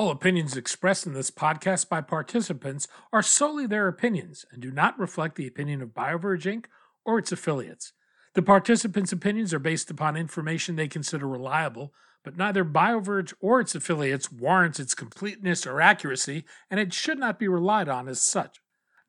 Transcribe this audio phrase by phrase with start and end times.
[0.00, 4.98] All opinions expressed in this podcast by participants are solely their opinions and do not
[4.98, 6.64] reflect the opinion of BioVerge Inc.
[7.04, 7.92] or its affiliates.
[8.32, 11.92] The participants' opinions are based upon information they consider reliable,
[12.24, 17.38] but neither BioVerge or its affiliates warrants its completeness or accuracy, and it should not
[17.38, 18.58] be relied on as such.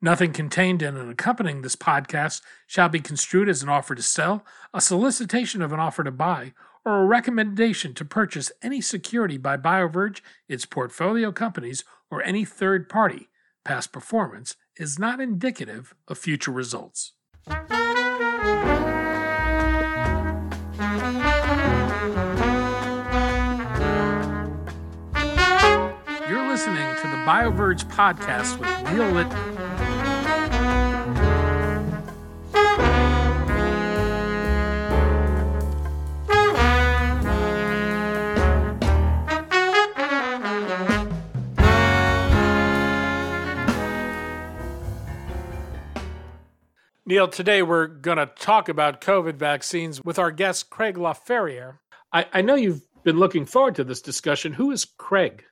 [0.02, 4.44] Nothing contained in and accompanying this podcast shall be construed as an offer to sell,
[4.74, 6.52] a solicitation of an offer to buy,
[6.84, 12.88] or a recommendation to purchase any security by BioVerge, its portfolio companies, or any third
[12.88, 13.28] party.
[13.64, 17.12] Past performance is not indicative of future results.
[26.28, 29.61] You're listening to the BioVerge podcast with Neil Litton.
[47.04, 51.78] Neil, today we're going to talk about COVID vaccines with our guest, Craig LaFerriere.
[52.12, 54.52] I, I know you've been looking forward to this discussion.
[54.52, 55.42] Who is Craig?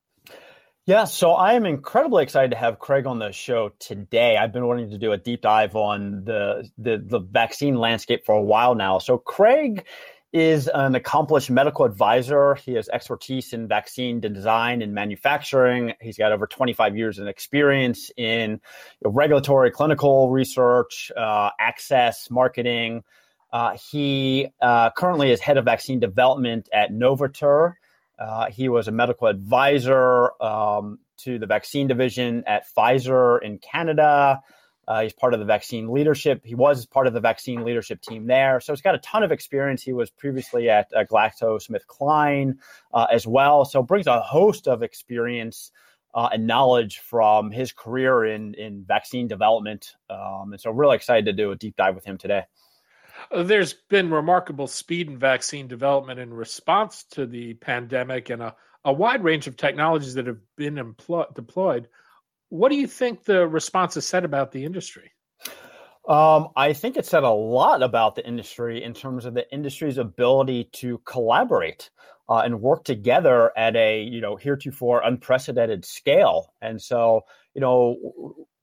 [0.86, 4.36] Yeah, so I am incredibly excited to have Craig on the show today.
[4.36, 8.36] I've been wanting to do a deep dive on the, the, the vaccine landscape for
[8.36, 9.00] a while now.
[9.00, 9.86] So Craig
[10.32, 12.54] is an accomplished medical advisor.
[12.54, 15.94] He has expertise in vaccine design and manufacturing.
[16.00, 18.60] He's got over 25 years of experience in
[19.04, 23.02] regulatory clinical research, uh, access, marketing.
[23.52, 27.74] Uh, he uh, currently is head of vaccine development at Novateur.
[28.16, 34.40] Uh, he was a medical advisor um, to the vaccine division at Pfizer in Canada.
[34.90, 36.44] Uh, he's part of the vaccine leadership.
[36.44, 38.58] He was part of the vaccine leadership team there.
[38.58, 39.84] So he's got a ton of experience.
[39.84, 42.56] He was previously at uh, GlaxoSmithKline
[42.92, 43.64] uh, as well.
[43.64, 45.70] So brings a host of experience
[46.12, 49.94] uh, and knowledge from his career in, in vaccine development.
[50.10, 52.46] Um, and so really excited to do a deep dive with him today.
[53.30, 58.92] There's been remarkable speed in vaccine development in response to the pandemic and a, a
[58.92, 61.86] wide range of technologies that have been employ- deployed.
[62.50, 65.12] What do you think the response has said about the industry?
[66.08, 69.98] Um, I think it said a lot about the industry in terms of the industry's
[69.98, 71.90] ability to collaborate
[72.28, 76.54] uh, and work together at a you know heretofore unprecedented scale.
[76.62, 77.22] And so
[77.54, 77.96] you know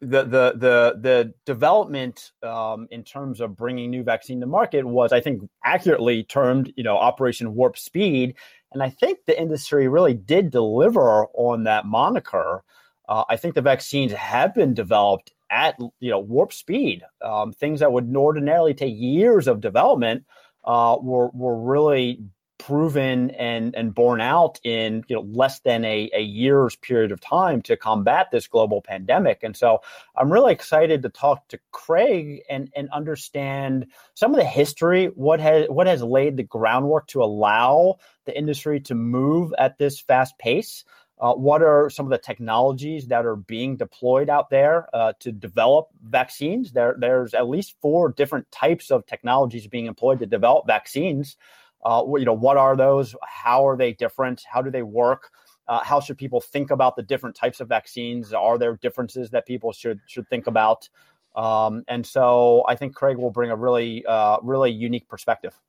[0.02, 5.12] the the the the development um, in terms of bringing new vaccine to market was,
[5.12, 8.36] I think, accurately termed you know Operation Warp Speed.
[8.74, 12.64] And I think the industry really did deliver on that moniker.
[13.07, 17.03] Uh, I think the vaccines have been developed at you know warp speed.
[17.22, 20.25] Um, things that would ordinarily take years of development
[20.66, 22.22] uh, were were really
[22.59, 27.22] proven and and borne out in you know less than a, a year's period of
[27.22, 29.44] time to combat this global pandemic.
[29.44, 29.81] And so
[30.16, 35.39] I'm really excited to talk to Craig and and understand some of the history, what
[35.39, 40.38] has what has laid the groundwork to allow the industry to move at this fast
[40.38, 40.84] pace.
[41.19, 45.31] Uh, what are some of the technologies that are being deployed out there uh, to
[45.31, 46.72] develop vaccines?
[46.72, 51.38] There, there's at least four different types of technologies being employed to develop vaccines.
[51.83, 53.16] Uh, you know, what are those?
[53.23, 54.44] How are they different?
[54.51, 55.31] How do they work?
[55.67, 58.31] Uh, how should people think about the different types of vaccines?
[58.31, 60.88] Are there differences that people should should think about?
[61.35, 65.59] Um, and so, I think Craig will bring a really, uh, really unique perspective.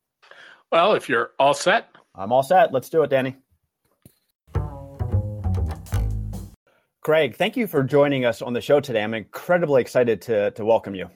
[0.71, 2.73] Well, if you're all set, I'm all set.
[2.73, 3.37] Let's do it, Danny.
[7.01, 9.03] Craig, thank you for joining us on the show today.
[9.03, 11.09] I'm incredibly excited to, to welcome you.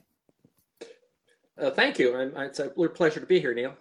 [1.59, 2.17] Uh, thank you.
[2.17, 3.75] I'm, it's a pleasure to be here, Neil.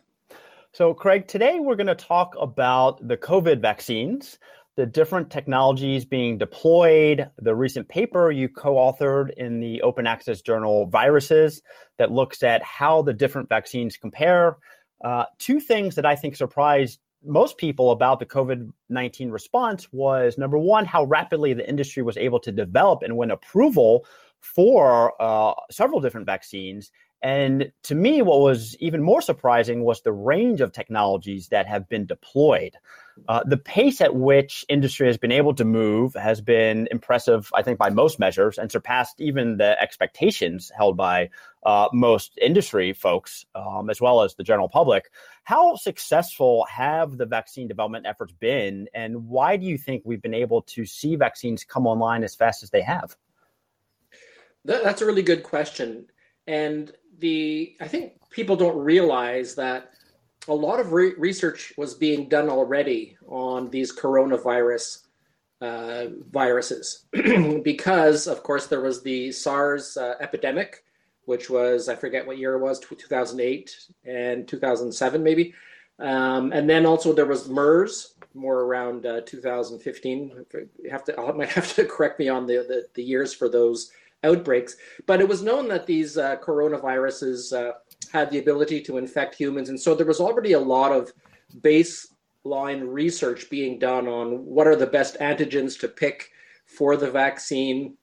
[0.73, 4.40] So, Craig, today we're going to talk about the COVID vaccines,
[4.78, 10.41] the different technologies being deployed, the recent paper you co authored in the open access
[10.41, 11.61] journal Viruses
[11.97, 14.57] that looks at how the different vaccines compare.
[15.03, 20.38] Uh, two things that I think surprised most people about the COVID 19 response was
[20.38, 24.06] number one, how rapidly the industry was able to develop and win approval
[24.40, 26.91] for uh, several different vaccines.
[27.23, 31.88] And to me, what was even more surprising was the range of technologies that have
[31.88, 32.76] been deployed.
[33.28, 37.62] Uh, the pace at which industry has been able to move has been impressive, I
[37.62, 41.29] think, by most measures, and surpassed even the expectations held by
[41.64, 45.12] uh, most industry folks, um, as well as the general public.
[45.44, 50.34] How successful have the vaccine development efforts been, and why do you think we've been
[50.34, 53.16] able to see vaccines come online as fast as they have?
[54.66, 56.08] That's a really good question.
[56.47, 56.91] And
[57.22, 59.91] the I think people don't realize that
[60.47, 65.06] a lot of re- research was being done already on these coronavirus
[65.62, 67.06] uh, viruses
[67.64, 70.84] because, of course, there was the SARS uh, epidemic,
[71.26, 75.53] which was, I forget what year it was, 2008 and 2007, maybe.
[76.00, 80.46] Um, and then also there was MERS, more around uh, 2015.
[80.82, 83.50] You have to, I might have to correct me on the, the, the, years for
[83.50, 83.91] those
[84.23, 84.76] outbreaks.
[85.08, 87.73] But it was known that these uh, coronaviruses uh,
[88.12, 89.70] had the ability to infect humans.
[89.70, 91.12] And so there was already a lot of
[91.59, 96.29] baseline research being done on what are the best antigens to pick
[96.66, 97.97] for the vaccine,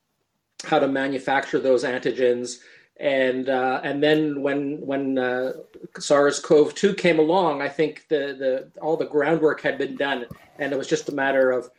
[0.64, 2.58] how to manufacture those antigens,
[3.00, 5.52] and uh, and then when when uh,
[5.98, 10.26] SARS-CoV-2 came along, I think the the all the groundwork had been done,
[10.58, 11.70] and it was just a matter of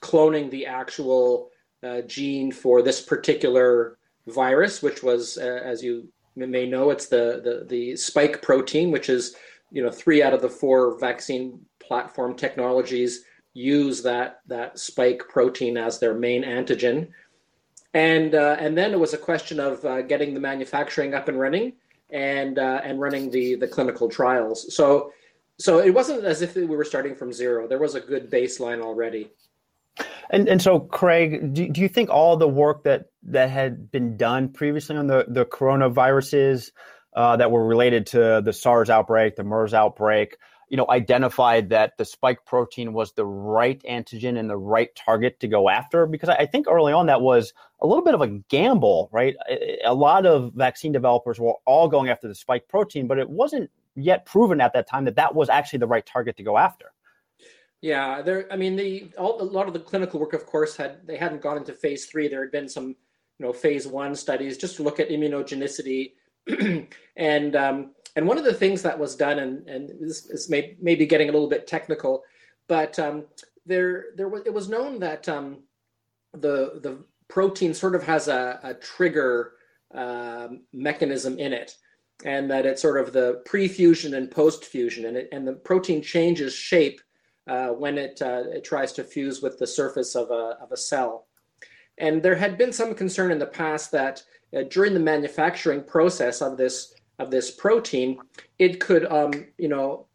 [0.00, 1.50] cloning the actual
[1.82, 7.40] uh, gene for this particular virus, which was, uh, as you may know, it's the,
[7.44, 9.36] the the spike protein, which is
[9.70, 13.24] you know three out of the four vaccine platform technologies
[13.54, 17.08] use that that spike protein as their main antigen
[17.96, 21.40] and uh, and then it was a question of uh, getting the manufacturing up and
[21.40, 21.72] running
[22.10, 24.74] and uh, and running the the clinical trials.
[24.76, 25.12] So
[25.58, 27.66] so it wasn't as if we were starting from zero.
[27.66, 29.30] There was a good baseline already.
[30.30, 34.16] And and so Craig, do, do you think all the work that that had been
[34.16, 36.70] done previously on the the coronaviruses
[37.14, 40.36] uh, that were related to the SARS outbreak, the MERS outbreak,
[40.68, 45.40] you know, identified that the spike protein was the right antigen and the right target
[45.40, 46.06] to go after?
[46.06, 49.36] Because I think early on that was a little bit of a gamble, right?
[49.84, 53.70] A lot of vaccine developers were all going after the spike protein, but it wasn't
[53.94, 56.92] yet proven at that time that that was actually the right target to go after.
[57.82, 58.50] Yeah, there.
[58.50, 61.42] I mean, the all, a lot of the clinical work, of course, had they hadn't
[61.42, 62.28] gone into phase three.
[62.28, 66.12] There had been some, you know, phase one studies just to look at immunogenicity,
[67.16, 70.76] and um, and one of the things that was done, and, and this is may,
[70.80, 72.22] maybe getting a little bit technical,
[72.66, 73.26] but um,
[73.66, 75.58] there there was it was known that um,
[76.32, 79.52] the the protein sort of has a, a trigger
[79.94, 81.76] uh, mechanism in it,
[82.24, 86.54] and that it's sort of the pre-fusion and post-fusion, and it, and the protein changes
[86.54, 87.00] shape
[87.46, 90.76] uh, when it uh, it tries to fuse with the surface of a of a
[90.76, 91.26] cell.
[91.98, 94.22] And there had been some concern in the past that
[94.56, 98.18] uh, during the manufacturing process of this of this protein,
[98.58, 100.06] it could, um, you know,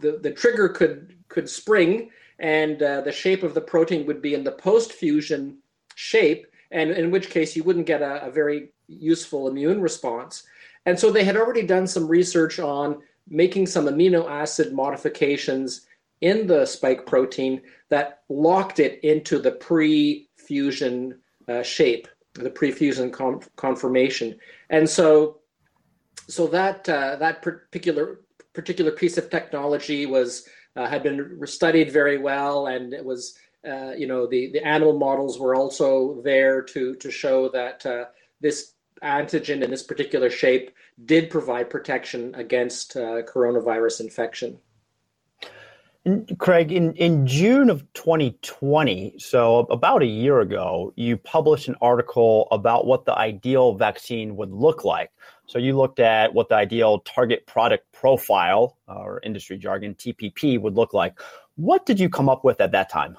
[0.00, 4.34] the, the trigger could could spring, and uh, the shape of the protein would be
[4.34, 5.58] in the post fusion
[5.94, 10.44] shape, and in which case you wouldn't get a, a very useful immune response.
[10.86, 15.86] And so they had already done some research on making some amino acid modifications
[16.22, 17.60] in the spike protein
[17.90, 24.38] that locked it into the pre-fusion uh, shape, the pre-fusion con- conformation.
[24.70, 25.40] And so
[26.28, 28.20] so that uh, that particular
[28.54, 33.36] particular piece of technology was uh, had been studied very well, and it was
[33.68, 38.04] uh, you know the the animal models were also there to to show that uh,
[38.40, 40.70] this antigen in this particular shape
[41.06, 44.58] did provide protection against uh, coronavirus infection.
[46.38, 52.48] Craig, in, in June of 2020, so about a year ago, you published an article
[52.50, 55.12] about what the ideal vaccine would look like.
[55.46, 60.74] So you looked at what the ideal target product profile, or industry jargon, TPP, would
[60.74, 61.20] look like.
[61.54, 63.16] What did you come up with at that time?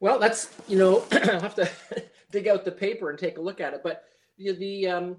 [0.00, 1.70] Well, that's, you know, I'll have to
[2.30, 3.82] dig out the paper and take a look at it.
[3.82, 4.04] But
[4.38, 5.16] the, the, um,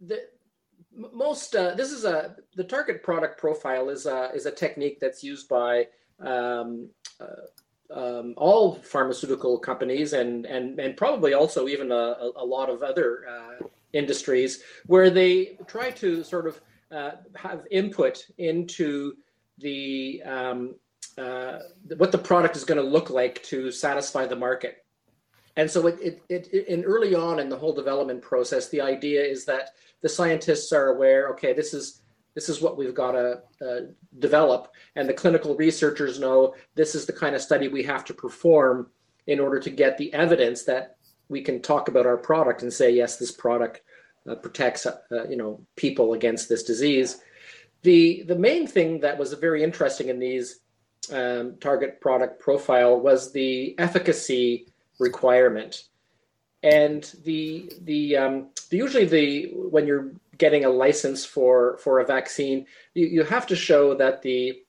[0.00, 0.22] the
[0.96, 5.22] most uh, this is a the target product profile is a is a technique that's
[5.22, 5.86] used by
[6.20, 6.88] um,
[7.20, 12.82] uh, um, all pharmaceutical companies and and and probably also even a, a lot of
[12.82, 19.14] other uh, industries where they try to sort of uh, have input into
[19.58, 20.74] the um,
[21.18, 21.58] uh,
[21.96, 24.81] what the product is going to look like to satisfy the market.
[25.56, 29.22] And so, it, it, it, in early on in the whole development process, the idea
[29.22, 31.28] is that the scientists are aware.
[31.30, 32.02] Okay, this is
[32.34, 33.80] this is what we've got to uh,
[34.18, 38.14] develop, and the clinical researchers know this is the kind of study we have to
[38.14, 38.90] perform
[39.26, 40.96] in order to get the evidence that
[41.28, 43.82] we can talk about our product and say, yes, this product
[44.28, 47.20] uh, protects uh, you know people against this disease.
[47.82, 50.60] The the main thing that was very interesting in these
[51.12, 54.68] um, target product profile was the efficacy
[55.02, 55.84] requirement.
[56.62, 62.06] And the the, um, the usually the when you're getting a license for for a
[62.06, 64.62] vaccine, you, you have to show that the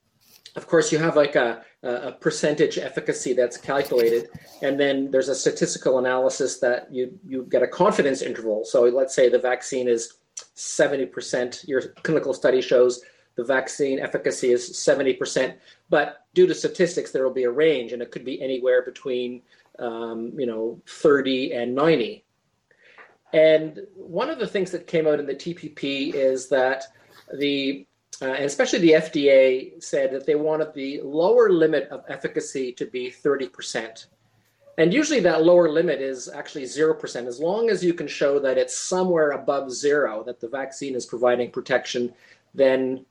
[0.55, 4.29] of course you have like a, a percentage efficacy that's calculated
[4.61, 9.15] and then there's a statistical analysis that you you get a confidence interval so let's
[9.15, 10.13] say the vaccine is
[10.55, 13.01] 70% your clinical study shows
[13.35, 15.55] the vaccine efficacy is 70%.
[15.89, 19.41] But due to statistics, there will be a range, and it could be anywhere between
[19.79, 22.23] um, you know 30 and 90.
[23.33, 26.83] And one of the things that came out in the TPP is that
[27.37, 27.87] the
[28.21, 32.85] uh, and especially the FDA said that they wanted the lower limit of efficacy to
[32.85, 34.05] be 30%.
[34.77, 37.27] And usually that lower limit is actually 0%.
[37.27, 41.05] As long as you can show that it's somewhere above zero, that the vaccine is
[41.05, 42.13] providing protection,
[42.53, 43.05] then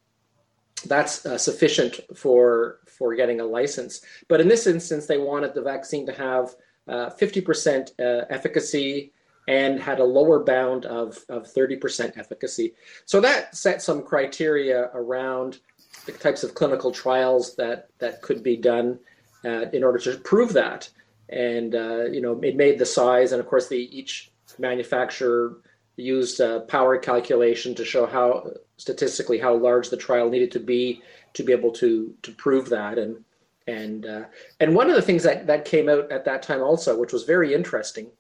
[0.83, 4.03] that's uh, sufficient for, for getting a license.
[4.29, 6.55] But in this instance, they wanted the vaccine to have
[6.89, 9.13] uh, 50% uh, efficacy
[9.49, 12.75] and had a lower bound of, of 30% efficacy.
[13.07, 15.59] So that set some criteria around
[16.07, 18.99] the types of clinical trials that, that could be done
[19.45, 20.89] uh, in order to prove that.
[21.29, 25.59] And, uh, you know, it made the size, and of course, the, each manufacturer
[25.97, 31.03] used power calculation to show how statistically how large the trial needed to be
[31.35, 33.23] to be able to to prove that and
[33.67, 34.25] and uh,
[34.61, 37.25] and one of the things that that came out at that time also which was
[37.25, 38.11] very interesting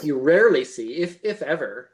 [0.00, 1.90] you rarely see, if if ever,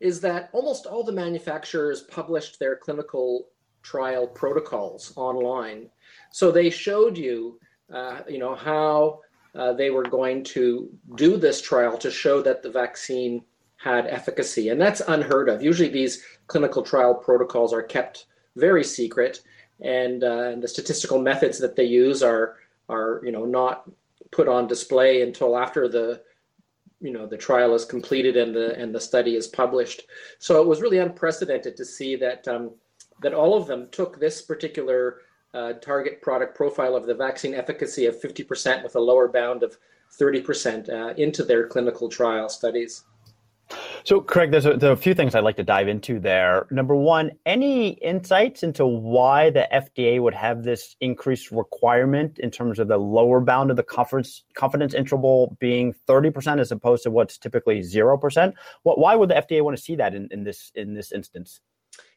[0.00, 3.48] is that almost all the manufacturers published their clinical
[3.82, 5.90] trial protocols online.
[6.30, 7.60] So they showed you,
[7.92, 9.20] uh, you know, how
[9.54, 13.44] uh, they were going to do this trial to show that the vaccine
[13.84, 15.62] had efficacy, and that's unheard of.
[15.62, 18.24] Usually, these clinical trial protocols are kept
[18.56, 19.42] very secret,
[19.82, 22.56] and, uh, and the statistical methods that they use are
[22.88, 23.88] are you know not
[24.30, 26.22] put on display until after the
[27.00, 30.02] you know the trial is completed and the and the study is published.
[30.38, 32.70] So it was really unprecedented to see that um,
[33.20, 35.18] that all of them took this particular
[35.52, 39.76] uh, target product profile of the vaccine efficacy of 50% with a lower bound of
[40.18, 43.04] 30% uh, into their clinical trial studies.
[44.04, 46.66] So, Craig, there's a, there are a few things I'd like to dive into there.
[46.70, 52.78] Number one, any insights into why the FDA would have this increased requirement in terms
[52.78, 57.38] of the lower bound of the confidence, confidence interval being 30% as opposed to what's
[57.38, 58.52] typically 0%?
[58.82, 61.60] What, why would the FDA want to see that in, in this in this instance?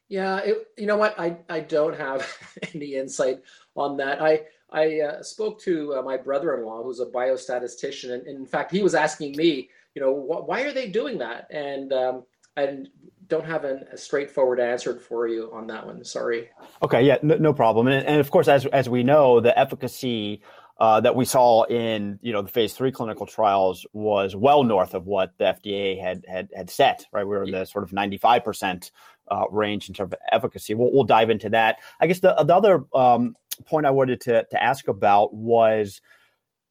[0.08, 1.18] Yeah, it, you know what?
[1.18, 2.26] I, I don't have
[2.74, 3.40] any insight
[3.76, 4.22] on that.
[4.22, 8.70] I I uh, spoke to uh, my brother-in-law, who's a biostatistician, and, and in fact,
[8.70, 11.48] he was asking me you know, wh- why are they doing that?
[11.50, 12.24] And um,
[12.56, 12.84] I
[13.26, 16.04] don't have an, a straightforward answer for you on that one.
[16.04, 16.50] Sorry.
[16.82, 17.88] Okay, yeah, no, no problem.
[17.88, 20.40] And, and, of course, as as we know, the efficacy
[20.78, 24.94] uh, that we saw in you know the phase three clinical trials was well north
[24.94, 27.04] of what the FDA had had had set.
[27.12, 28.92] Right, we were in the sort of ninety five percent
[29.32, 30.74] uh, range in terms of efficacy.
[30.74, 31.78] We'll, we'll dive into that.
[32.00, 33.34] I guess the, the other um,
[33.66, 36.00] point I wanted to to ask about was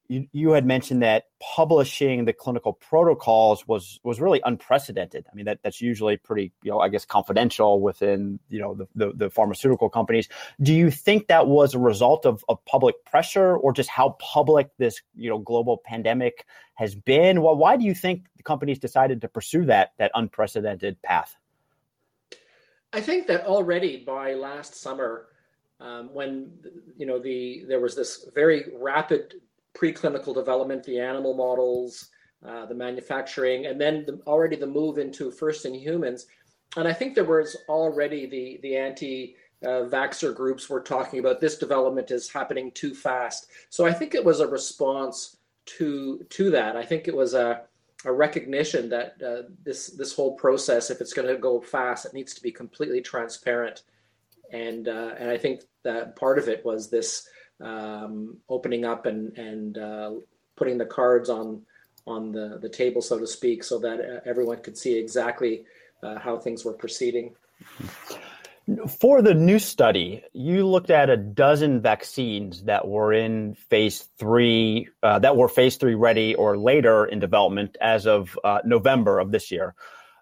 [0.08, 5.26] you, you had mentioned that publishing the clinical protocols was was really unprecedented.
[5.30, 8.88] I mean that that's usually pretty you know I guess confidential within you know the,
[8.94, 10.28] the, the pharmaceutical companies.
[10.60, 14.70] Do you think that was a result of, of public pressure or just how public
[14.78, 17.42] this you know global pandemic has been?
[17.42, 21.36] Well, why do you think the companies decided to pursue that that unprecedented path?
[22.94, 25.26] I think that already by last summer,
[25.80, 26.50] um, when
[26.96, 29.34] you know the there was this very rapid
[29.80, 32.08] preclinical development, the animal models,
[32.46, 36.26] uh, the manufacturing, and then the, already the move into first in humans.
[36.76, 41.40] And I think there was already the the anti uh, vaxxer groups were talking about
[41.40, 43.48] this development is happening too fast.
[43.70, 45.36] So I think it was a response
[45.78, 46.76] to to that.
[46.76, 47.62] I think it was a
[48.04, 52.14] a recognition that uh, this this whole process, if it's going to go fast, it
[52.14, 53.82] needs to be completely transparent.
[54.52, 57.28] And uh, and I think that part of it was this
[57.60, 60.12] um, opening up and and uh,
[60.56, 61.62] putting the cards on
[62.06, 65.64] on the the table, so to speak, so that uh, everyone could see exactly
[66.02, 67.34] uh, how things were proceeding.
[68.98, 74.88] For the new study, you looked at a dozen vaccines that were in phase three,
[75.02, 79.32] uh, that were phase three ready or later in development as of uh, November of
[79.32, 79.74] this year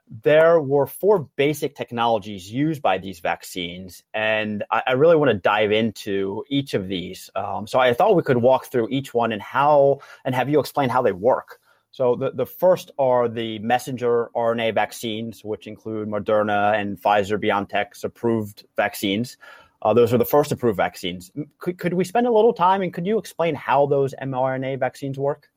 [0.08, 5.36] there were four basic technologies used by these vaccines, and I, I really want to
[5.36, 7.30] dive into each of these.
[7.34, 10.60] Um, so I thought we could walk through each one and how and have you
[10.60, 11.58] explain how they work.
[11.90, 18.04] So the, the first are the messenger RNA vaccines, which include Moderna and Pfizer BioNTech's
[18.04, 19.38] approved vaccines.
[19.82, 21.30] Uh, those are the first approved vaccines.
[21.58, 25.18] Could, could we spend a little time and could you explain how those mRNA vaccines
[25.18, 25.48] work?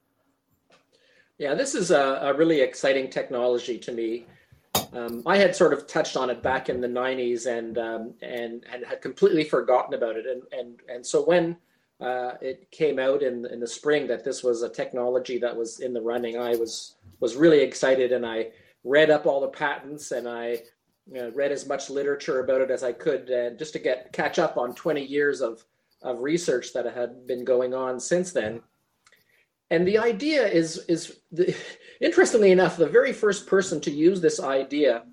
[1.38, 4.26] Yeah, this is a, a really exciting technology to me.
[4.94, 8.66] Um, I had sort of touched on it back in the 90s and um, and
[8.72, 10.26] and had completely forgotten about it.
[10.26, 11.58] And and and so when
[12.00, 15.80] uh, it came out in in the spring that this was a technology that was
[15.80, 18.50] in the running, I was was really excited and I
[18.84, 20.64] read up all the patents and I
[21.18, 24.40] uh, read as much literature about it as I could, uh, just to get catch
[24.40, 25.64] up on 20 years of
[26.02, 28.62] of research that had been going on since then.
[29.72, 31.56] And the idea is is the,
[32.02, 35.04] interestingly enough, the very first person to use this idea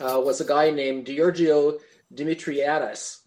[0.00, 1.78] uh, was a guy named Giorgio
[2.14, 3.20] Dimitriadis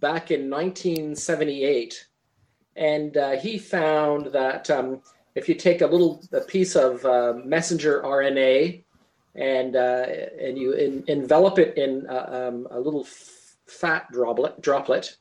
[0.00, 2.06] back in 1978,
[2.76, 5.00] and uh, he found that um,
[5.34, 8.82] if you take a little a piece of uh, messenger RNA
[9.36, 10.06] and uh,
[10.40, 15.16] and you in, envelop it in um, a little f- fat droplet, droplet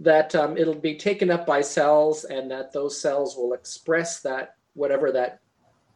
[0.00, 4.54] that um, it'll be taken up by cells and that those cells will express that
[4.74, 5.40] whatever that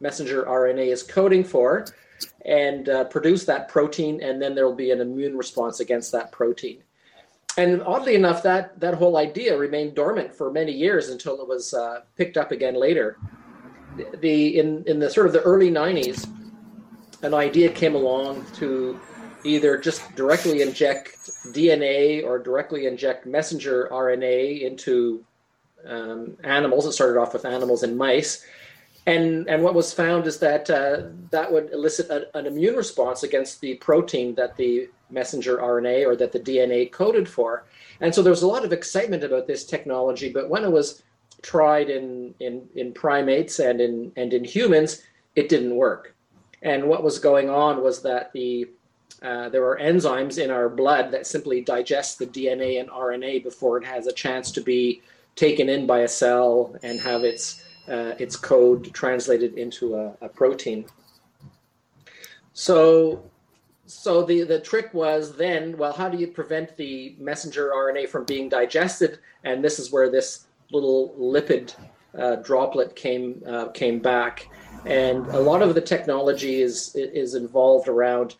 [0.00, 1.86] messenger RNA is coding for
[2.44, 6.32] and uh, produce that protein and then there will be an immune response against that
[6.32, 6.82] protein.
[7.56, 11.74] And oddly enough that that whole idea remained dormant for many years until it was
[11.74, 13.18] uh, picked up again later.
[14.20, 16.26] The in in the sort of the early 90s
[17.22, 18.98] an idea came along to
[19.44, 21.16] either just directly inject
[21.52, 25.24] DNA or directly inject messenger RNA into
[25.86, 26.86] um, animals.
[26.86, 28.44] It started off with animals and mice.
[29.06, 33.24] And, and what was found is that uh, that would elicit a, an immune response
[33.24, 37.64] against the protein that the messenger RNA or that the DNA coded for.
[38.00, 41.02] And so there was a lot of excitement about this technology, but when it was
[41.42, 45.02] tried in, in, in primates and in, and in humans,
[45.34, 46.14] it didn't work.
[46.62, 48.68] And what was going on was that the
[49.22, 53.78] uh, there are enzymes in our blood that simply digest the DNA and RNA before
[53.78, 55.00] it has a chance to be
[55.36, 60.28] taken in by a cell and have its uh, its code translated into a, a,
[60.28, 60.84] protein.
[62.52, 63.24] So,
[63.86, 68.24] so the the trick was then, well, how do you prevent the messenger RNA from
[68.24, 69.18] being digested?
[69.44, 71.74] And this is where this little lipid
[72.16, 74.48] uh, droplet came uh, came back
[74.84, 78.36] and a lot of the technology is is involved around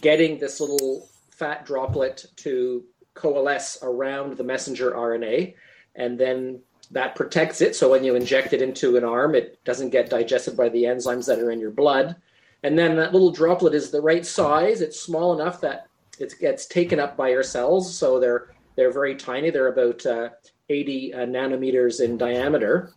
[0.00, 5.54] getting this little fat droplet to coalesce around the messenger RNA,
[5.94, 7.76] and then that protects it.
[7.76, 11.26] So when you inject it into an arm, it doesn't get digested by the enzymes
[11.26, 12.16] that are in your blood.
[12.62, 14.80] And then that little droplet is the right size.
[14.80, 15.86] It's small enough that
[16.18, 17.94] it gets taken up by your cells.
[17.96, 19.50] So they're they're very tiny.
[19.50, 20.30] They're about uh,
[20.68, 22.92] 80 uh, nanometers in diameter.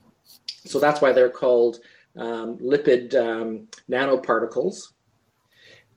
[0.46, 1.80] So that's why they're called
[2.18, 4.94] um, lipid um, nanoparticles.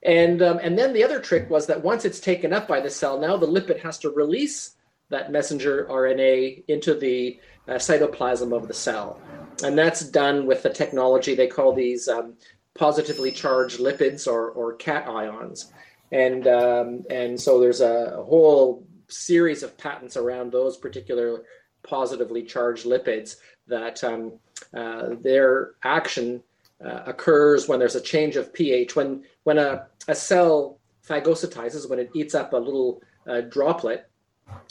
[0.03, 2.91] And, um, and then the other trick was that once it's taken up by the
[2.91, 4.77] cell, now the lipid has to release
[5.09, 9.21] that messenger RNA into the uh, cytoplasm of the cell.
[9.63, 12.35] And that's done with the technology they call these um,
[12.75, 15.73] positively charged lipids or, or cations.
[16.13, 21.45] And, um, and so there's a, whole series of patents around those particular
[21.83, 24.39] positively charged lipids that um,
[24.73, 26.43] uh, their action
[26.85, 28.97] uh, occurs when there's a change of pH.
[28.97, 34.09] When when a, a cell phagocytizes, when it eats up a little uh, droplet,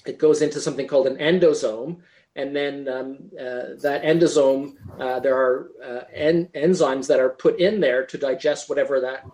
[0.06, 1.98] it goes into something called an endosome,
[2.36, 5.70] and then um, uh, that endosome, uh, there are
[6.14, 9.26] en- enzymes that are put in there to digest whatever that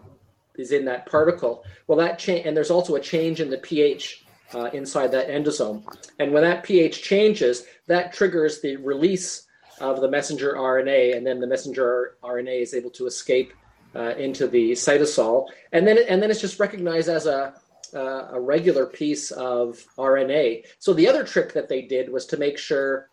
[0.58, 1.64] is in that particle.
[1.88, 5.84] Well, that change, and there's also a change in the pH uh, inside that endosome.
[6.20, 9.48] And when that pH changes, that triggers the release
[9.80, 13.54] of the messenger RNA, and then the messenger RNA is able to escape
[13.96, 17.54] uh, into the cytosol, and then and then it's just recognized as a
[17.94, 20.66] uh, a regular piece of RNA.
[20.78, 23.10] So the other trick that they did was to make sure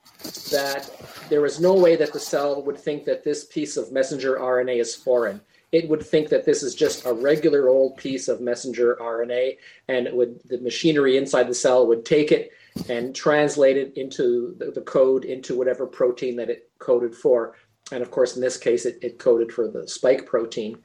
[0.51, 0.91] that
[1.31, 4.81] there was no way that the cell would think that this piece of messenger RNA
[4.81, 5.41] is foreign
[5.73, 10.09] it would think that this is just a regular old piece of messenger RNA, and
[10.13, 12.53] would the machinery inside the cell would take it
[12.89, 17.55] and translate it into the, the code into whatever protein that it coded for.
[17.93, 20.79] And of course, in this case, it, it coded for the spike protein.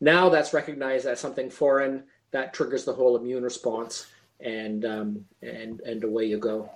[0.00, 4.06] Now that's recognized as something foreign that triggers the whole immune response,
[4.40, 6.70] and um, and and away you go.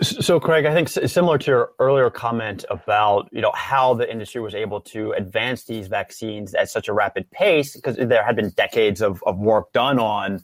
[0.00, 4.40] So, Craig, I think similar to your earlier comment about you know how the industry
[4.40, 8.50] was able to advance these vaccines at such a rapid pace, because there had been
[8.50, 10.42] decades of, of work done on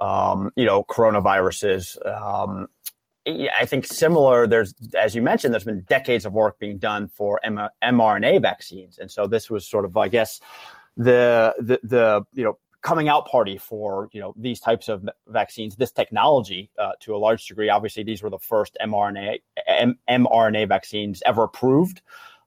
[0.00, 1.96] um, you know coronaviruses.
[2.06, 2.68] Um,
[3.26, 4.46] I think similar.
[4.46, 8.98] There's, as you mentioned, there's been decades of work being done for M- mRNA vaccines,
[8.98, 10.40] and so this was sort of, I guess,
[10.96, 15.76] the the the you know coming out party for you know these types of vaccines,
[15.76, 17.68] this technology uh, to a large degree.
[17.68, 22.02] Obviously, these were the first mRNA M- mRNA vaccines ever approved.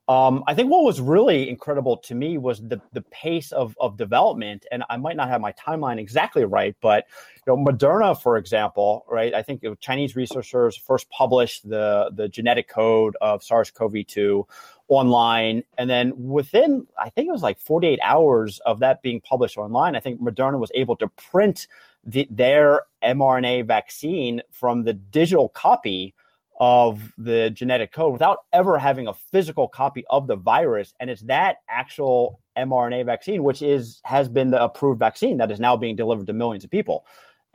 [0.10, 3.96] Um, I think what was really incredible to me was the the pace of of
[3.96, 7.06] development, and I might not have my timeline exactly right, but
[7.48, 9.34] you know, Moderna, for example, right?
[9.34, 14.44] I think Chinese researchers first published the the genetic code of SARS-CoV-2
[14.90, 15.64] online.
[15.78, 19.96] And then within, I think it was like 48 hours of that being published online,
[19.96, 21.68] I think Moderna was able to print
[22.04, 26.14] the, their mRNA vaccine from the digital copy
[26.60, 30.94] of the genetic code without ever having a physical copy of the virus.
[31.00, 35.60] And it's that actual mRNA vaccine which is has been the approved vaccine that is
[35.60, 37.06] now being delivered to millions of people.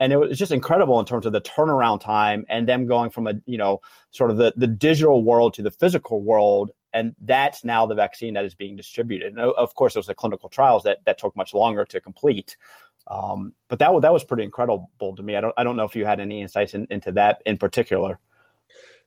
[0.01, 3.27] And it was just incredible in terms of the turnaround time and them going from
[3.27, 3.81] a you know
[4.11, 6.71] sort of the, the digital world to the physical world.
[6.91, 9.33] And that's now the vaccine that is being distributed.
[9.33, 12.57] And of course it was the clinical trials that that took much longer to complete.
[13.07, 15.37] Um, but that that was pretty incredible to me.
[15.37, 18.19] I don't i don't know if you had any insights in, into that in particular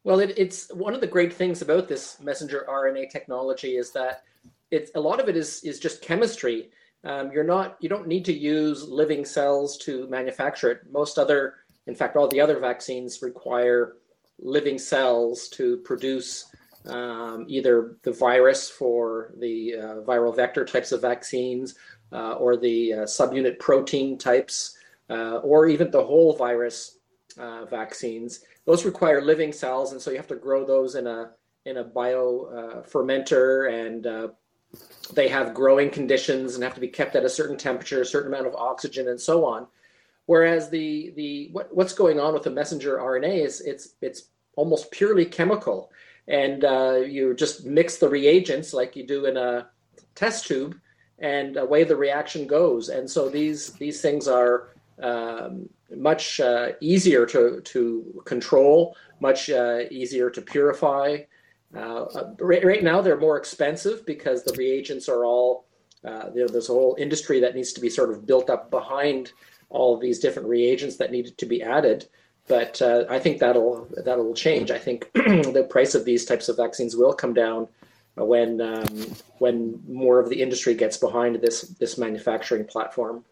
[0.04, 4.24] well, it, it's one of the great things about this messenger RNA technology is that
[4.70, 6.70] it's a lot of it is is just chemistry.
[7.04, 10.80] Um, you're not you don't need to use living cells to manufacture it.
[10.90, 11.54] Most other,
[11.86, 13.96] in fact, all the other vaccines require
[14.38, 16.46] living cells to produce
[16.86, 21.76] um, either the virus for the uh, viral vector types of vaccines
[22.12, 24.76] uh, or the uh, subunit protein types
[25.10, 26.98] uh, or even the whole virus
[27.38, 31.30] uh, vaccines those require living cells, and so you have to grow those in a
[31.64, 34.28] in a bio uh, fermenter, and uh,
[35.14, 38.32] they have growing conditions and have to be kept at a certain temperature, a certain
[38.32, 39.66] amount of oxygen, and so on.
[40.26, 44.90] Whereas the the what, what's going on with the messenger RNA is it's it's almost
[44.90, 45.90] purely chemical,
[46.28, 49.68] and uh, you just mix the reagents like you do in a
[50.14, 50.78] test tube,
[51.18, 52.88] and away the reaction goes.
[52.88, 54.68] And so these these things are
[55.02, 61.18] um, much uh, easier to, to control, much uh, easier to purify.
[61.76, 62.04] Uh,
[62.38, 65.66] right, right, now, they're more expensive because the reagents are all,
[66.04, 68.70] uh, you know, there's a whole industry that needs to be sort of built up
[68.70, 69.32] behind
[69.70, 72.06] all these different reagents that need to be added.
[72.48, 74.70] But uh, I think that'll that'll change.
[74.70, 77.68] I think the price of these types of vaccines will come down
[78.16, 83.24] when um, when more of the industry gets behind this this manufacturing platform.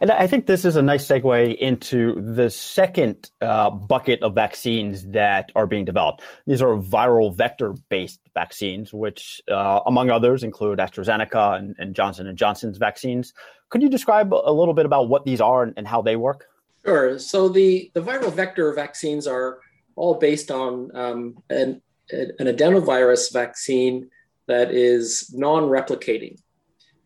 [0.00, 5.06] And I think this is a nice segue into the second uh, bucket of vaccines
[5.08, 6.22] that are being developed.
[6.46, 12.26] These are viral vector based vaccines, which, uh, among others, include AstraZeneca and, and, Johnson
[12.26, 13.32] and Johnson's vaccines.
[13.70, 16.46] Could you describe a little bit about what these are and, and how they work?
[16.84, 17.18] Sure.
[17.18, 19.58] So the, the viral vector vaccines are
[19.96, 24.10] all based on um, an, an adenovirus vaccine
[24.46, 26.38] that is non-replicating.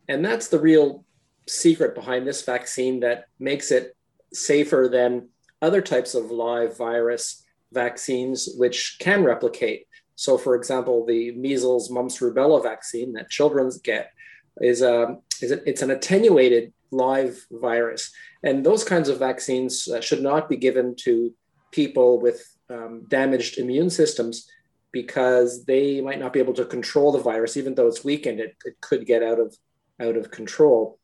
[0.08, 1.04] And that's the real
[1.50, 3.96] secret behind this vaccine that makes it
[4.32, 5.28] safer than
[5.60, 9.86] other types of live virus vaccines, which can replicate.
[10.14, 14.12] So, for example, the measles, mumps, rubella vaccine that children get
[14.60, 19.88] is a um, is a, it's an attenuated live virus, and those kinds of vaccines
[19.88, 21.32] uh, should not be given to
[21.72, 24.46] people with um, damaged immune systems
[24.92, 28.40] because they might not be able to control the virus, even though it's weakened.
[28.40, 29.56] It, it could get out of
[30.00, 30.99] out of control.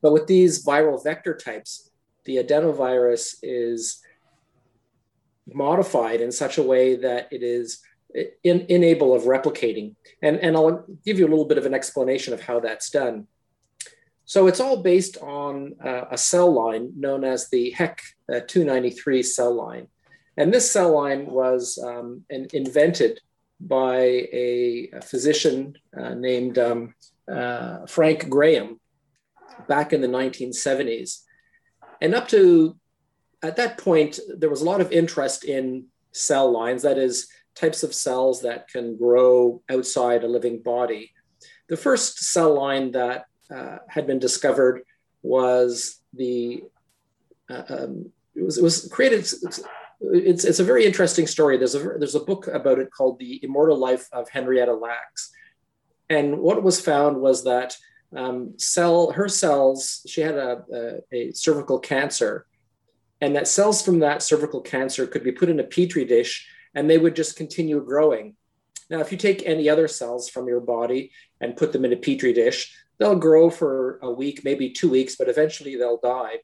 [0.00, 1.90] But with these viral vector types,
[2.24, 4.02] the adenovirus is
[5.52, 7.80] modified in such a way that it is
[8.44, 9.94] in, of replicating.
[10.22, 13.26] And, and I'll give you a little bit of an explanation of how that's done.
[14.24, 19.22] So it's all based on uh, a cell line known as the HEK uh, 293
[19.22, 19.88] cell line.
[20.36, 23.20] And this cell line was um, invented
[23.60, 26.94] by a, a physician uh, named um,
[27.30, 28.78] uh, Frank Graham
[29.66, 31.22] back in the 1970s.
[32.00, 32.76] And up to
[33.42, 37.82] at that point, there was a lot of interest in cell lines, that is, types
[37.82, 41.12] of cells that can grow outside a living body.
[41.68, 44.82] The first cell line that uh, had been discovered
[45.22, 46.64] was the
[47.50, 49.20] uh, um, it was it was created.
[50.00, 51.56] It's, it's a very interesting story.
[51.56, 55.30] There's a there's a book about it called The Immortal Life of Henrietta Lacks,
[56.08, 57.76] and what was found was that
[58.16, 60.02] um, cell her cells.
[60.06, 62.46] She had a, a, a cervical cancer,
[63.20, 66.88] and that cells from that cervical cancer could be put in a petri dish, and
[66.88, 68.34] they would just continue growing.
[68.90, 71.96] Now, if you take any other cells from your body and put them in a
[71.96, 76.38] petri dish, they'll grow for a week, maybe two weeks, but eventually they'll die.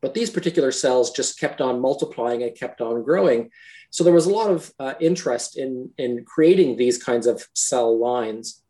[0.00, 3.50] But these particular cells just kept on multiplying and kept on growing.
[3.90, 7.98] So there was a lot of uh, interest in, in creating these kinds of cell
[7.98, 8.62] lines.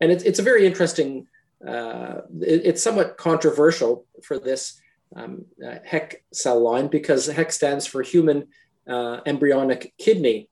[0.00, 1.26] And it's, it's a very interesting
[1.66, 4.80] uh, it, it's somewhat controversial for this
[5.16, 8.48] um, uh, HEK cell line because HEK stands for human
[8.88, 10.48] uh, embryonic kidney.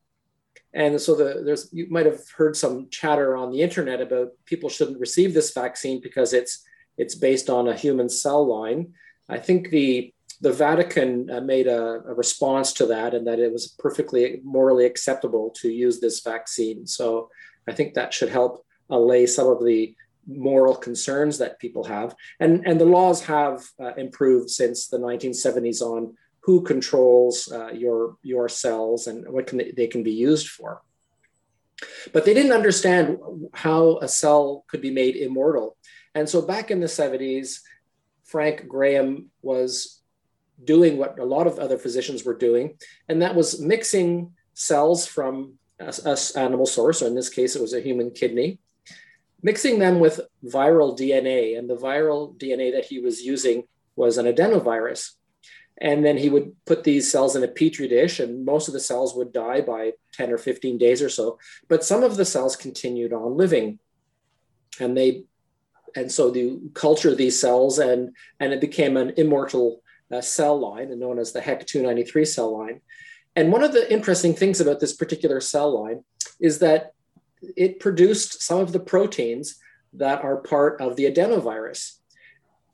[0.75, 4.69] And so the, there's you might have heard some chatter on the internet about people
[4.69, 6.65] shouldn't receive this vaccine because it's
[6.99, 8.93] it's based on a human cell line.
[9.29, 13.53] I think the the Vatican uh, made a, a, response to that, and that it
[13.53, 16.87] was perfectly morally acceptable to use this vaccine.
[16.87, 17.29] So
[17.67, 19.97] I think that should help allay some of the
[20.29, 22.15] moral concerns that people have.
[22.39, 28.17] And, and the laws have uh, improved since the 1970s on who controls uh, your,
[28.23, 30.83] your cells and what can they, they can be used for.
[32.13, 33.19] But they didn't understand
[33.55, 35.77] how a cell could be made immortal.
[36.15, 37.61] And so back in the 70s,
[38.25, 40.03] Frank Graham was
[40.65, 42.77] doing what a lot of other physicians were doing,
[43.09, 47.75] and that was mixing cells from a, animal source, or in this case, it was
[47.75, 48.59] a human kidney,
[49.43, 51.59] mixing them with viral DNA.
[51.59, 53.65] And the viral DNA that he was using
[53.97, 55.13] was an adenovirus.
[55.81, 58.81] And then he would put these cells in a petri dish, and most of the
[58.81, 61.39] cells would die by 10 or 15 days or so.
[61.69, 63.79] But some of the cells continued on living.
[64.81, 65.25] And they
[65.97, 70.91] and so the culture these cells and and it became an immortal uh, cell line
[70.91, 72.81] and known as the HEK 293 cell line.
[73.37, 76.05] And one of the interesting things about this particular cell line
[76.41, 76.93] is that
[77.57, 79.59] it produced some of the proteins
[79.93, 81.99] that are part of the adenovirus.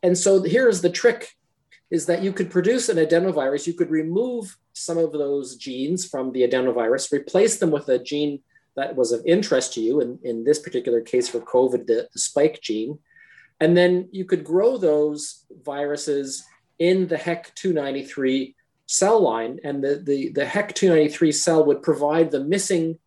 [0.03, 1.33] And so here's the trick
[1.91, 6.33] is that you could produce an adenovirus, you could remove some of those genes from
[6.33, 8.41] the adenovirus, replace them with a gene
[8.77, 12.19] that was of interest to you, in, in this particular case for COVID, the, the
[12.19, 12.99] spike gene.
[13.61, 16.45] And then you could grow those viruses
[16.79, 22.31] in the HEK 293 cell line, and the, the, the HEK 293 cell would provide
[22.31, 22.99] the missing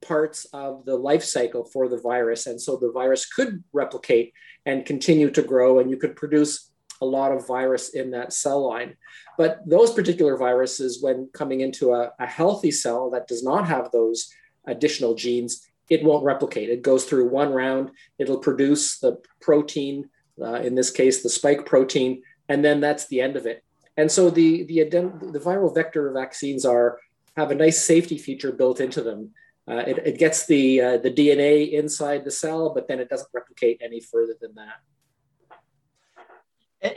[0.00, 2.46] parts of the life cycle for the virus.
[2.46, 4.32] And so the virus could replicate
[4.64, 8.66] and continue to grow, and you could produce a lot of virus in that cell
[8.66, 8.96] line.
[9.36, 13.90] But those particular viruses, when coming into a, a healthy cell that does not have
[13.90, 14.28] those
[14.66, 16.70] additional genes, it won't replicate.
[16.70, 20.08] It goes through one round, it'll produce the protein,
[20.42, 23.62] uh, in this case, the spike protein, and then that's the end of it.
[23.96, 26.98] And so the, the, the viral vector vaccines are
[27.36, 29.30] have a nice safety feature built into them.
[29.68, 33.28] Uh, it, it, gets the, uh, the DNA inside the cell, but then it doesn't
[33.34, 34.76] replicate any further than that.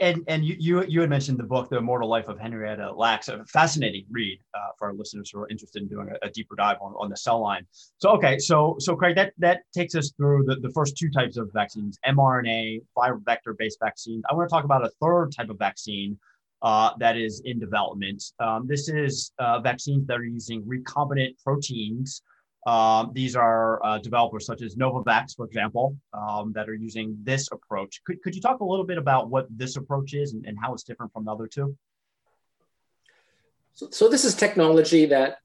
[0.00, 3.28] And and you, you you had mentioned the book, The Immortal Life of Henrietta Lacks,
[3.28, 6.54] a fascinating read uh, for our listeners who are interested in doing a, a, deeper
[6.54, 7.66] dive on, on the cell line.
[7.96, 11.38] So okay, so so Craig, that that takes us through the, the first two types
[11.38, 14.22] of vaccines, mRNA, viral vector based vaccines.
[14.30, 16.18] I want to talk about a third type of vaccine
[16.60, 18.22] uh, that is in development.
[18.38, 22.22] Um, this is uh, vaccines that are using recombinant proteins
[22.66, 27.48] um, these are uh, developers such as Novavax, for example, um, that are using this
[27.52, 28.02] approach.
[28.04, 30.74] Could, could you talk a little bit about what this approach is and, and how
[30.74, 31.76] it's different from the other two?
[33.72, 35.38] So, so, this is technology that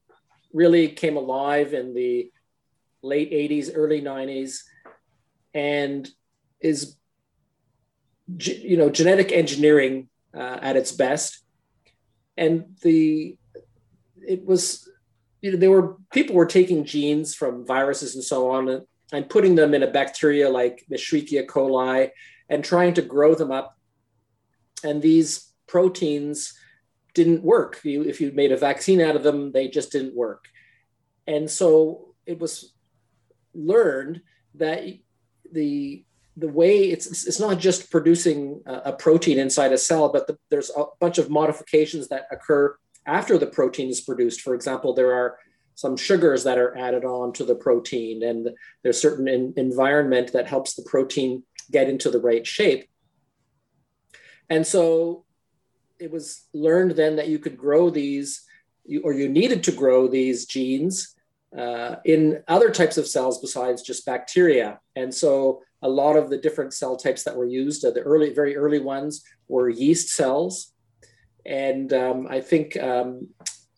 [0.52, 2.30] really came alive in the
[3.00, 4.58] late 80s, early 90s,
[5.54, 6.08] and
[6.60, 6.96] is
[8.38, 11.44] you know genetic engineering uh, at its best.
[12.36, 13.38] And the
[14.26, 14.90] it was
[15.40, 19.28] you know, there were people were taking genes from viruses and so on and, and
[19.28, 22.10] putting them in a bacteria like Escherichia coli
[22.48, 23.76] and trying to grow them up.
[24.82, 26.54] And these proteins
[27.14, 27.80] didn't work.
[27.82, 30.48] You, if you made a vaccine out of them, they just didn't work.
[31.26, 32.72] And so it was
[33.54, 34.22] learned
[34.54, 34.84] that
[35.52, 36.04] the
[36.38, 40.36] the way it's it's not just producing a, a protein inside a cell, but the,
[40.50, 44.40] there's a bunch of modifications that occur after the protein is produced.
[44.40, 45.38] For example, there are
[45.74, 48.50] some sugars that are added on to the protein, and
[48.82, 52.88] there's certain in, environment that helps the protein get into the right shape.
[54.48, 55.24] And so
[55.98, 58.42] it was learned then that you could grow these,
[59.02, 61.14] or you needed to grow these genes
[61.56, 64.80] uh, in other types of cells besides just bacteria.
[64.94, 68.32] And so a lot of the different cell types that were used, uh, the early,
[68.32, 70.72] very early ones, were yeast cells
[71.46, 73.28] and um, I think um,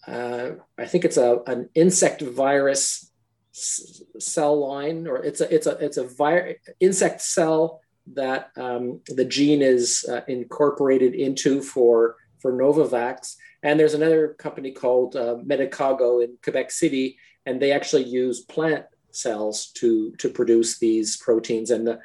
[0.07, 3.11] uh, I think it's a an insect virus
[3.55, 7.81] s- cell line, or it's a it's a it's a vir- insect cell
[8.15, 13.35] that um, the gene is uh, incorporated into for for Novavax.
[13.63, 18.87] And there's another company called uh, Medicago in Quebec City, and they actually use plant
[19.11, 21.71] cells to to produce these proteins.
[21.71, 22.01] And the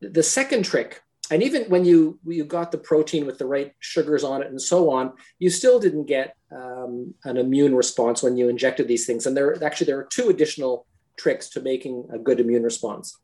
[0.00, 4.24] the second trick and even when you you got the protein with the right sugars
[4.24, 8.48] on it and so on, you still didn't get um, an immune response when you
[8.48, 9.26] injected these things.
[9.26, 10.86] And there actually there are two additional
[11.16, 13.18] tricks to making a good immune response.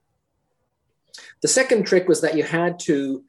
[1.42, 3.24] The second trick was that you had to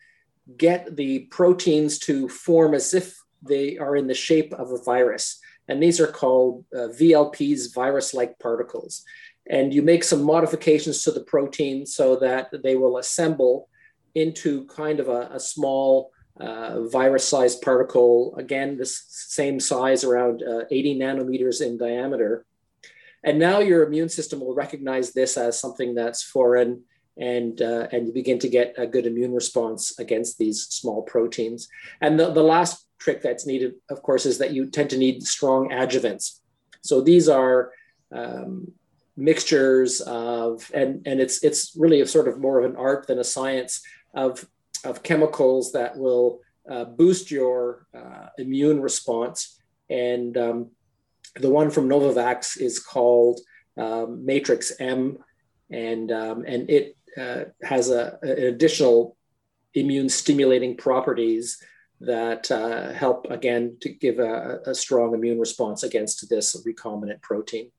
[0.58, 5.40] get the proteins to form as if they are in the shape of a virus.
[5.68, 9.04] And these are called uh, VLPs, virus like particles.
[9.50, 13.68] And you make some modifications to the protein so that they will assemble
[14.16, 20.44] into kind of a, a small uh, virus sized particle, again, this same size, around
[20.44, 22.46] uh, 80 nanometers in diameter.
[23.24, 26.84] and now your immune system will recognize this as something that's foreign
[27.18, 31.68] and uh, and you begin to get a good immune response against these small proteins.
[32.02, 35.24] And the, the last trick that's needed, of course, is that you tend to need
[35.24, 36.40] strong adjuvants.
[36.82, 37.72] So these are
[38.12, 38.72] um,
[39.16, 43.20] mixtures of, and and it's it's really a sort of more of an art than
[43.20, 43.82] a science
[44.14, 44.48] of
[44.84, 49.60] of chemicals that will uh, boost your uh, immune response.
[49.90, 50.72] And um,
[51.36, 53.40] the one from Novavax is called
[53.78, 55.18] um, Matrix M,
[55.70, 59.18] and um, and it uh, has a, an additional
[59.74, 61.62] immune stimulating properties
[62.00, 67.72] that uh, help again to give a, a, strong immune response against this recombinant protein.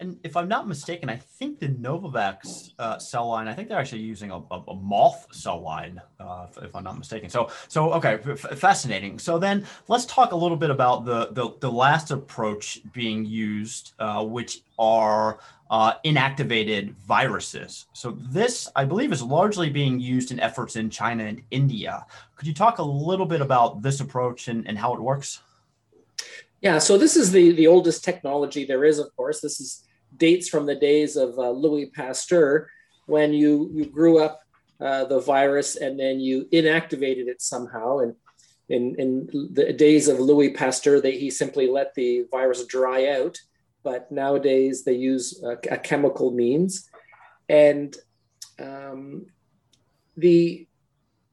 [0.00, 3.78] And if I'm not mistaken, I think the Novavax uh, cell line, I think they're
[3.78, 7.30] actually using a, a, a moth cell line, uh, if, I'm not mistaken.
[7.30, 9.20] So, so okay, f- fascinating.
[9.20, 13.92] So then let's talk a little bit about the the, the last approach being used,
[14.00, 15.38] uh, which are
[15.70, 17.86] uh, inactivated viruses.
[17.92, 22.04] So this, I believe, is largely being used in efforts in China and India.
[22.34, 25.40] Could you talk a little bit about this approach and, and how it works?
[26.60, 29.40] Yeah, so this is the, the oldest technology there is, of course.
[29.40, 29.83] This is
[30.16, 32.68] dates from the days of uh, Louis Pasteur
[33.06, 34.40] when you, you grew up
[34.80, 37.98] uh, the virus and then you inactivated it somehow.
[37.98, 38.14] And
[38.68, 43.38] in, in the days of Louis Pasteur, they, he simply let the virus dry out.
[43.82, 46.88] But nowadays they use a, a chemical means.
[47.48, 47.94] And
[48.58, 49.26] um,
[50.16, 50.66] the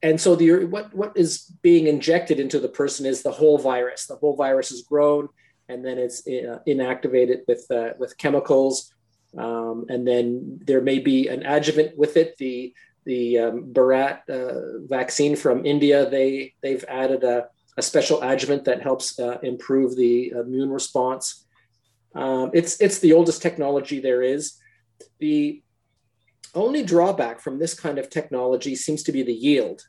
[0.03, 4.07] and so the what what is being injected into the person is the whole virus.
[4.07, 5.29] The whole virus is grown,
[5.71, 8.93] and then it's uh, inactivated with uh, with chemicals,
[9.37, 12.37] um, and then there may be an adjuvant with it.
[12.37, 12.73] The
[13.05, 18.81] the um, Bharat uh, vaccine from India they they've added a, a special adjuvant that
[18.81, 21.45] helps uh, improve the immune response.
[22.13, 24.57] Um, it's it's the oldest technology there is.
[25.19, 25.63] The
[26.53, 29.81] only drawback from this kind of technology seems to be the yield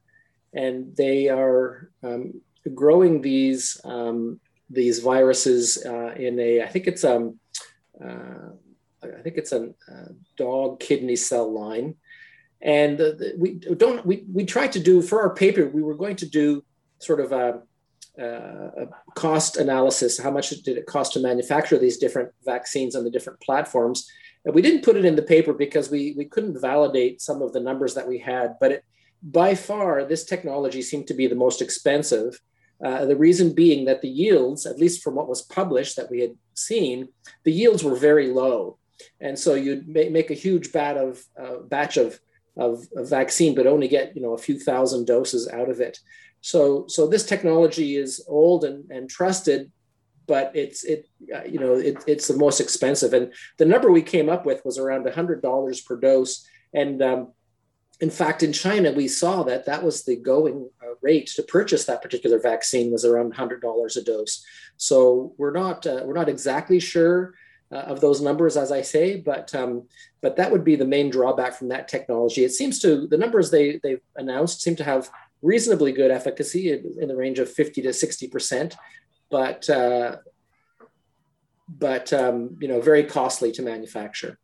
[0.55, 2.41] and they are um,
[2.75, 4.41] growing these um,
[4.73, 7.39] these viruses uh, in a I think it's um
[8.03, 8.51] uh,
[9.03, 9.71] I think it's a,
[10.37, 11.97] dog kidney cell line,
[12.61, 16.17] and the, we don't we we tried to do for our paper we were going
[16.17, 16.65] to do
[16.99, 17.61] sort of a,
[18.19, 23.11] a cost analysis how much did it cost to manufacture these different vaccines on the
[23.11, 24.09] different platforms.
[24.45, 27.53] And we didn't put it in the paper because we we couldn't validate some of
[27.53, 28.57] the numbers that we had.
[28.61, 28.85] But it
[29.23, 32.41] by far, this technology seemed to be the most expensive.
[32.85, 36.21] Uh, the reason being that the yields, at least from what was published that we
[36.21, 37.09] had seen,
[37.45, 38.79] the yields were very low.
[39.21, 42.19] And so you'd make a huge bat of, uh, batch of,
[42.57, 45.99] of, of, vaccine, but only get you know a few thousand doses out of it.
[46.41, 49.71] So, so this technology is old and, and trusted,
[50.27, 53.15] but it's it uh, you know it, it's the most expensive.
[53.15, 56.47] And the number we came up with was around hundred dollars per dose.
[56.75, 57.33] And um,
[58.01, 61.85] in fact, in China, we saw that that was the going uh, rate to purchase
[61.85, 64.45] that particular vaccine was around $100 a dose.
[64.77, 67.35] So we're not uh, we're not exactly sure
[67.71, 69.85] uh, of those numbers, as I say, but um,
[70.21, 72.45] but that would be the main drawback from that technology.
[72.45, 77.09] It seems to the numbers they they've announced seem to have reasonably good efficacy in,
[77.09, 78.77] the range of 50 to 60 percent,
[79.31, 80.17] but uh,
[81.69, 84.39] but um, you know very costly to manufacture.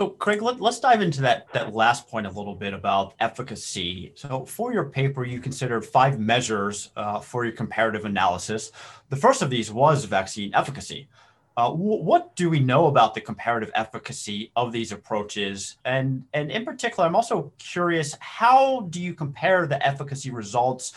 [0.00, 4.12] So, Craig, let, us dive into that, that last point a little bit about efficacy.
[4.14, 8.72] So, for your paper, you considered five measures uh, for your comparative analysis.
[9.10, 11.06] The first of these was vaccine efficacy.
[11.54, 15.76] Uh, w- what do we know about the comparative efficacy of these approaches?
[15.84, 20.94] And, and in particular, I'm also curious how do you compare the efficacy results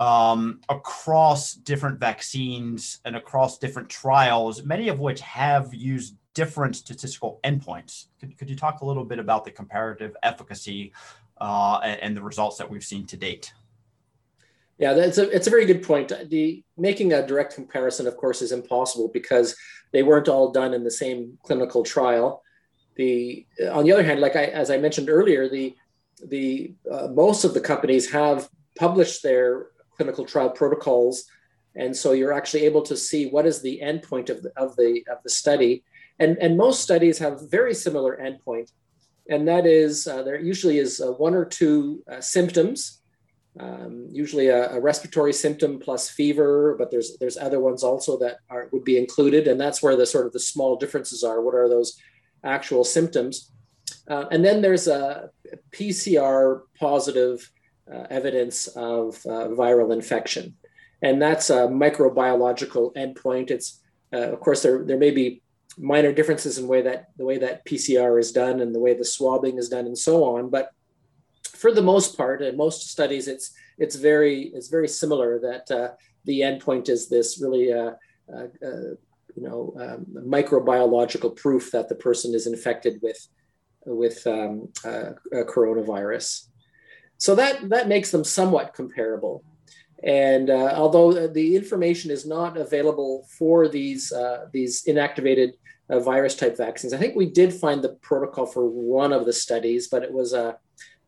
[0.00, 7.40] um, across different vaccines and across different trials, many of which have used different statistical
[7.42, 8.04] endpoints.
[8.20, 10.92] Could, could you talk a little bit about the comparative efficacy
[11.40, 13.52] uh, and, and, the results that we've seen to date?
[14.78, 16.12] Yeah, that's a, it's a very good point.
[16.30, 19.56] The making a direct comparison, of course, is impossible because
[19.92, 22.44] they weren't all done in the same clinical trial.
[22.94, 25.74] The on the other hand, like I as I mentioned earlier, the
[26.24, 31.24] the uh, most of the companies have published their clinical trial protocols,
[31.74, 35.04] and so you're actually able to see what is the endpoint of the of the
[35.10, 35.82] of the study
[36.18, 38.70] and, and most studies have very similar endpoint.
[39.28, 43.02] And that is, uh, there usually is uh, one or two uh, symptoms,
[43.60, 48.38] um, usually a, a, respiratory symptom plus fever, but there's, there's other ones also that
[48.48, 49.48] are, would be included.
[49.48, 51.42] And that's where the sort of the small differences are.
[51.42, 52.00] What are those
[52.44, 53.50] actual symptoms?
[54.08, 55.30] Uh, and then there's a
[55.72, 57.50] PCR positive
[57.92, 60.54] uh, evidence of uh, viral infection.
[61.02, 63.50] And that's a microbiological endpoint.
[63.50, 63.80] It's,
[64.12, 65.42] of course, there, there may be
[65.78, 69.04] minor differences in way that the way that PCR is done and the way the
[69.04, 70.50] swabbing is done and so on.
[70.50, 70.70] But
[71.58, 75.90] for the most part, in most studies, it's it's very it's very similar that uh,
[76.24, 77.92] the endpoint is this really uh,
[78.32, 78.94] uh, uh
[79.34, 83.28] you know um, microbiological proof that the person is infected with
[83.86, 86.48] with um, a coronavirus.
[87.18, 89.42] So that that makes them somewhat comparable.
[90.02, 95.54] And uh, although the information is not available for these uh, these inactivated
[95.90, 99.32] uh, virus type vaccines, I think we did find the protocol for one of the
[99.32, 100.56] studies, but it was a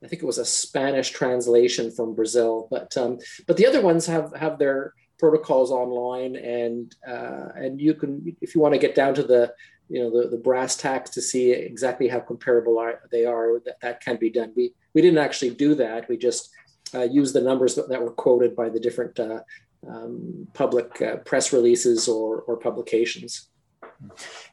[0.03, 2.67] I think it was a Spanish translation from Brazil.
[2.71, 7.95] But um, but the other ones have have their protocols online, and uh, and you
[7.95, 9.55] can if you want to get down to the
[9.91, 13.81] you know the, the brass tacks to see exactly how comparable are, they are that,
[13.83, 16.51] that can be done we we didn't actually do that we just
[16.95, 19.41] uh, use the numbers that, that, were quoted by the different uh,
[19.89, 23.49] um, public uh, press releases or, or publications.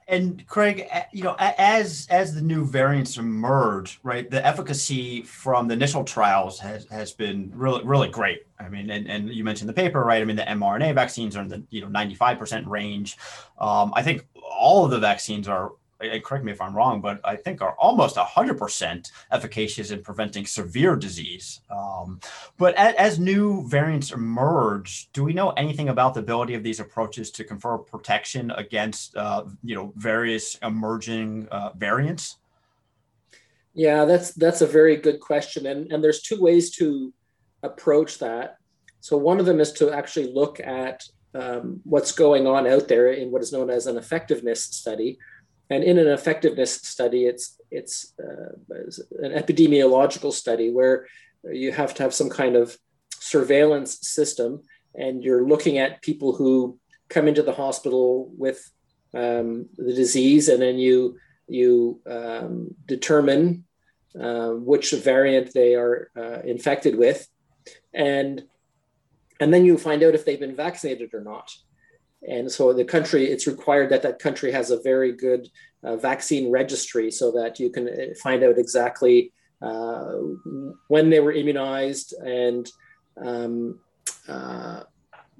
[0.09, 5.73] And Craig, you know, as as the new variants emerge, right, the efficacy from the
[5.73, 8.45] initial trials has has been really really great.
[8.59, 10.21] I mean, and, and you mentioned the paper, right?
[10.21, 13.17] I mean, the mRNA vaccines are in the you know 95% range.
[13.57, 17.19] Um, I think all of the vaccines are and correct me if I'm wrong, but
[17.23, 21.61] I think are almost 100% efficacious in preventing severe disease.
[21.69, 22.19] Um,
[22.57, 26.79] but as, as, new variants emerge, do we know anything about the ability of these
[26.79, 32.37] approaches to confer protection against, uh, you know, various emerging uh, variants?
[33.73, 37.13] Yeah, that's that's a very good question, and and there's two ways to
[37.61, 38.57] approach that.
[39.01, 41.03] So one of them is to actually look at
[41.35, 45.19] um, what's going on out there in what is known as an effectiveness study
[45.69, 48.53] and in an effectiveness study, it's it's uh,
[49.19, 51.07] an epidemiological study where
[51.51, 52.77] you have to have some kind of
[53.11, 54.61] surveillance system,
[54.95, 58.71] and you're looking at people who come into the hospital with
[59.13, 63.65] um, the disease, and then you you um, determine
[64.19, 67.27] uh, which variant they are uh, infected with,
[67.93, 68.43] and
[69.39, 71.53] and then you find out if they've been vaccinated or not.
[72.27, 75.49] And so the country, it's required that that country has a very good
[75.83, 80.13] uh, vaccine registry so that you can uh, find out exactly uh,
[80.87, 82.69] when they were immunized and
[83.23, 83.79] um,
[84.27, 84.83] uh,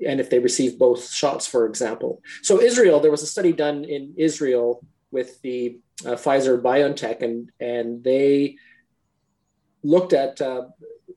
[0.05, 2.21] and if they received both shots, for example.
[2.43, 7.51] So Israel, there was a study done in Israel with the uh, Pfizer BioNTech, and
[7.59, 8.57] and they
[9.83, 10.39] looked at.
[10.41, 10.65] Uh,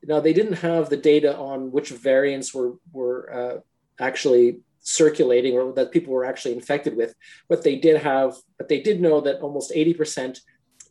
[0.05, 3.63] now they didn't have the data on which variants were were
[3.99, 7.14] actually circulating or that people were actually infected with.
[7.49, 10.39] But they did have, but they did know that almost 80%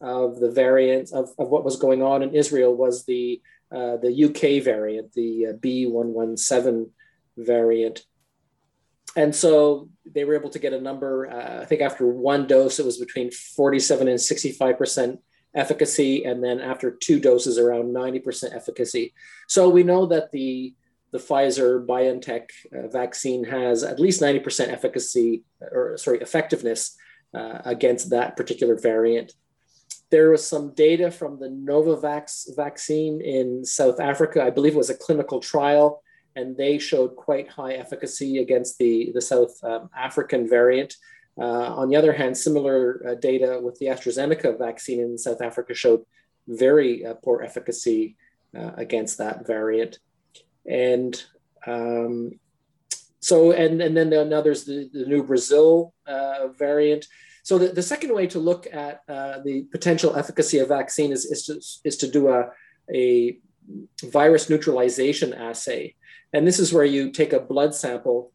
[0.02, 4.26] of the variants of, of what was going on in Israel was the uh, the
[4.26, 6.90] UK variant, the uh, B117
[7.38, 8.04] variant.
[9.16, 12.80] And so they were able to get a number, uh, I think after one dose,
[12.80, 15.20] it was between 47 and 65%
[15.54, 16.26] efficacy.
[16.26, 19.14] And then after two doses, around 90% efficacy.
[19.48, 20.74] So we know that the
[21.12, 26.95] the Pfizer BioNTech uh, vaccine has at least 90% efficacy or sorry, effectiveness
[27.34, 29.34] uh, against that particular variant.
[30.12, 34.43] There was some data from the Novavax vaccine in South Africa.
[34.43, 36.01] I believe it was a clinical trial,
[36.36, 40.95] and they showed quite high efficacy against the, the South um, African variant.
[41.39, 45.74] Uh, on the other hand, similar uh, data with the AstraZeneca vaccine in South Africa
[45.74, 46.03] showed
[46.47, 48.16] very uh, poor efficacy
[48.57, 49.99] uh, against that variant
[50.70, 51.24] and
[51.68, 52.40] um,
[53.20, 57.06] so and and then now there's the, the new Brazil uh, variant.
[57.44, 61.26] So the, the second way to look at uh, the potential efficacy of vaccine is,
[61.26, 61.54] is to
[61.84, 62.50] is to do a
[62.94, 63.38] a
[64.04, 65.96] virus neutralization assay,
[66.34, 68.32] and this is where you take a blood sample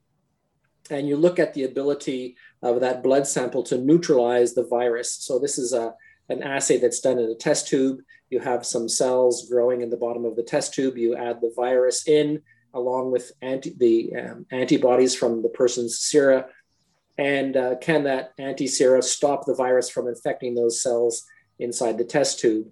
[0.90, 5.12] and you look at the ability of that blood sample to neutralize the virus.
[5.12, 5.94] So this is a
[6.28, 8.00] an assay that's done in a test tube
[8.34, 10.98] you have some cells growing in the bottom of the test tube.
[10.98, 12.42] You add the virus in
[12.74, 16.46] along with anti, the um, antibodies from the person's sera.
[17.16, 21.24] And uh, can that anti-sera stop the virus from infecting those cells
[21.60, 22.66] inside the test tube?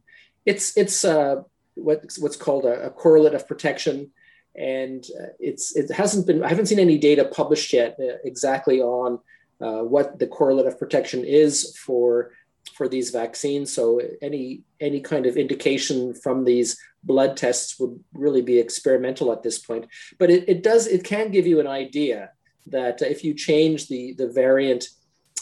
[0.45, 1.43] It's, it's uh,
[1.75, 4.11] what's, what's called a, a, correlate of protection.
[4.57, 8.81] And uh, it's, it hasn't been, I haven't seen any data published yet uh, exactly
[8.81, 9.21] on
[9.61, 12.33] uh, what the correlate of protection is for
[12.75, 13.73] for these vaccines.
[13.73, 19.43] So any any kind of indication from these blood tests would really be experimental at
[19.43, 19.87] this point.
[20.19, 22.31] But it, it does it can give you an idea
[22.67, 24.89] that if you change the the variant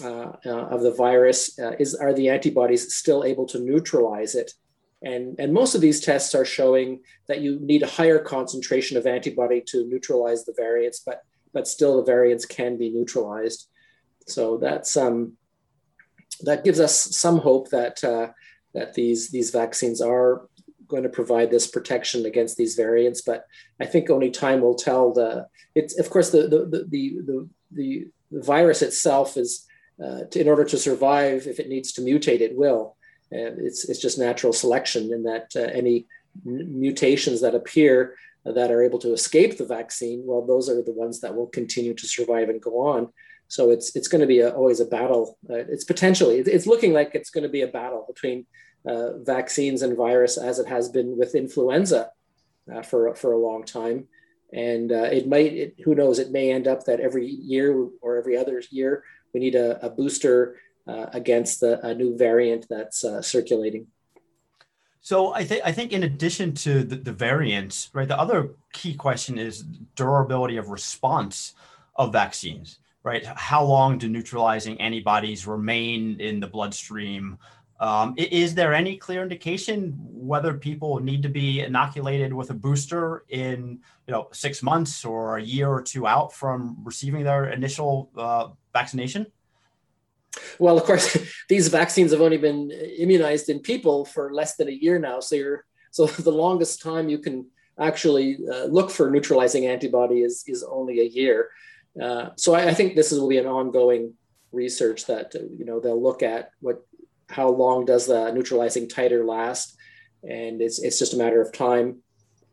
[0.03, 4.53] uh, uh, of the virus, uh, is are the antibodies still able to neutralize it?
[5.03, 9.07] And, and most of these tests are showing that you need a higher concentration of
[9.07, 13.66] antibody to neutralize the variants, but but still the variants can be neutralized.
[14.27, 15.37] So that's um,
[16.45, 18.28] that gives us some hope that uh,
[18.74, 20.49] that these these vaccines are
[20.86, 23.22] going to provide this protection against these variants.
[23.22, 23.47] But
[23.80, 25.12] I think only time will tell.
[25.12, 29.66] The it's of course the the the the, the, virus itself is
[30.03, 31.47] uh, to, in order to survive.
[31.47, 32.97] If it needs to mutate, it will.
[33.30, 36.07] It's it's just natural selection in that uh, any
[36.45, 38.14] mutations that appear
[38.45, 41.95] that are able to escape the vaccine, well, those are the ones that will continue
[41.95, 43.12] to survive and go on.
[43.51, 45.24] So it's it's going to be a, always a battle.
[45.51, 48.38] Uh, it's potentially it's looking like it's going to be a battle between
[48.92, 52.03] uh, vaccines and virus, as it has been with influenza
[52.72, 53.98] uh, for for a long time.
[54.53, 58.18] And uh, it might, it, who knows, it may end up that every year or
[58.18, 60.57] every other year we need a, a booster
[60.88, 63.86] uh, against the, a new variant that's uh, circulating.
[65.01, 68.94] So I think I think in addition to the, the variants, right, the other key
[68.94, 71.55] question is durability of response
[71.94, 73.24] of vaccines, right?
[73.24, 77.38] How long do neutralizing antibodies remain in the bloodstream?
[77.80, 83.24] Um, is there any clear indication whether people need to be inoculated with a booster
[83.30, 88.11] in you know six months or a year or two out from receiving their initial
[88.18, 89.26] uh, vaccination?
[90.59, 91.16] Well, of course,
[91.48, 95.20] these vaccines have only been immunized in people for less than a year now.
[95.20, 97.46] So you're so the longest time you can
[97.78, 101.48] actually uh, look for neutralizing antibody is is only a year.
[102.01, 104.14] Uh, so I, I, think this is, will be an ongoing
[104.53, 106.84] research that uh, you know they'll look at what
[107.28, 109.76] how long does the neutralizing titer last,
[110.22, 112.03] and it's it's just a matter of time.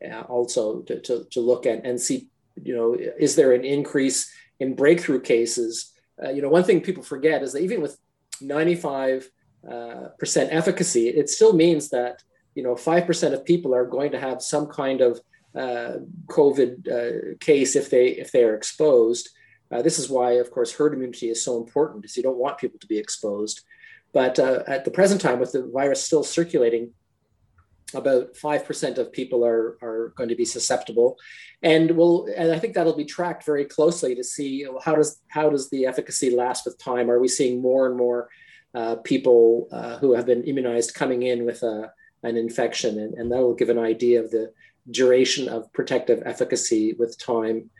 [0.04, 2.28] Uh, also to, to to look at and see
[2.62, 7.02] you know is there an increase in breakthrough cases uh, you know, one thing people
[7.02, 7.98] forget is that even with
[8.40, 9.28] 95
[9.70, 12.22] uh, percent efficacy, it still means that
[12.54, 15.20] you know 5% of people are going to have some kind of
[15.58, 19.30] uh, COVID uh, case if they if they are exposed.
[19.70, 22.56] Uh, this is why, of course, herd immunity is so important, is you don't want
[22.56, 23.64] people to be exposed.
[24.14, 26.94] But uh, at the present time, with the virus still circulating,
[27.94, 31.16] about 5% of people are, are going to be susceptible
[31.62, 35.50] and will and i think that'll be tracked very closely to see how does how
[35.50, 38.28] does the efficacy last with time are we seeing more and more
[38.74, 41.90] uh, people uh, who have been immunized coming in with a,
[42.22, 44.52] an infection and, and that will give an idea of the
[44.90, 47.70] duration of protective efficacy with time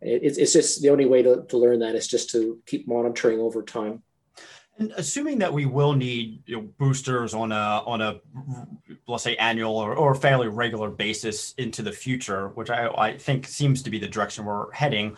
[0.00, 3.40] it, it's just the only way to, to learn that is just to keep monitoring
[3.40, 4.02] over time
[4.78, 8.20] and assuming that we will need you know, boosters on a on a
[9.06, 13.46] let's say annual or, or fairly regular basis into the future, which I, I think
[13.46, 15.16] seems to be the direction we're heading.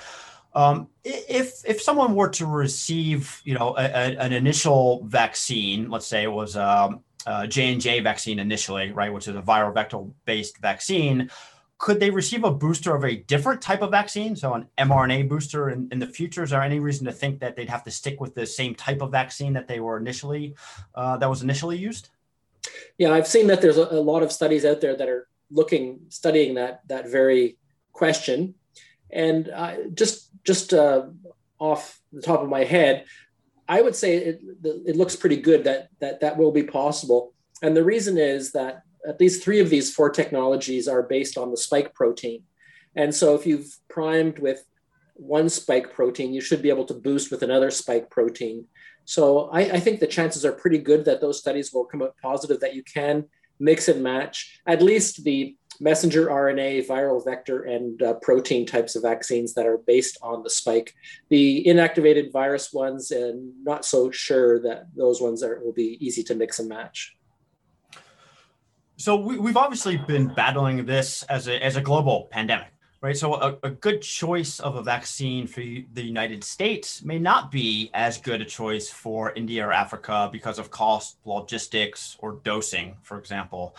[0.55, 6.07] Um, if if someone were to receive you know a, a, an initial vaccine, let's
[6.07, 7.01] say it was um,
[7.49, 11.31] J and J vaccine initially, right, which is a viral vector based vaccine
[11.79, 15.71] could they receive a booster of a different type of vaccine, so an mRNA booster
[15.71, 16.43] in, in the future?
[16.43, 19.03] Is there any reason to think that they'd have to stick with the same type
[19.03, 20.55] of vaccine that they were initially
[20.95, 22.11] uh, that was initially used?
[22.97, 26.01] Yeah, I've seen that there's a, a, lot of studies out there that are looking
[26.09, 27.59] studying that that very
[27.93, 28.55] question,
[29.11, 31.09] and uh, just just uh,
[31.59, 33.05] off the top of my head,
[33.69, 37.33] I would say it, it looks pretty good that that that will be possible.
[37.63, 41.51] And the reason is that at least three of these four technologies are based on
[41.51, 42.43] the spike protein.
[42.97, 44.65] And so if you've primed with
[45.15, 48.67] one spike protein, you should be able to boost with another spike protein.
[49.05, 52.15] So I, I, think the chances are pretty good that those studies will come out
[52.23, 53.27] positive that you can
[53.61, 59.03] mix and match at least the messenger RNA, viral vector, and uh, protein types of
[59.03, 60.95] vaccines that are based on the spike.
[61.29, 66.23] The inactivated virus ones, and not so sure that those ones are, will be easy
[66.25, 67.17] to mix and match.
[68.97, 72.69] So we, have obviously been battling this as a, as a global pandemic,
[73.01, 73.17] right?
[73.17, 77.91] So a, a, good choice of a vaccine for the United States may not be
[77.93, 83.19] as good a choice for India or Africa because of cost, logistics, or dosing, for
[83.19, 83.77] example.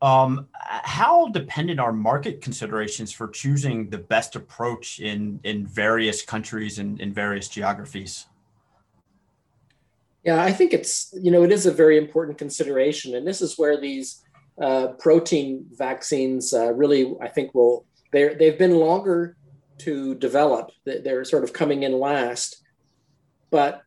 [0.00, 6.78] Um, how dependent are market considerations for choosing the best approach in, in various countries
[6.78, 8.26] and in various geographies?
[10.24, 13.14] Yeah, I think it's, you know, it is a very important consideration.
[13.14, 14.22] And this is where these
[14.60, 19.36] uh, protein vaccines uh, really, I think, will they they've been longer
[19.78, 20.70] to develop.
[20.84, 22.62] They're sort of coming in last,
[23.50, 23.82] but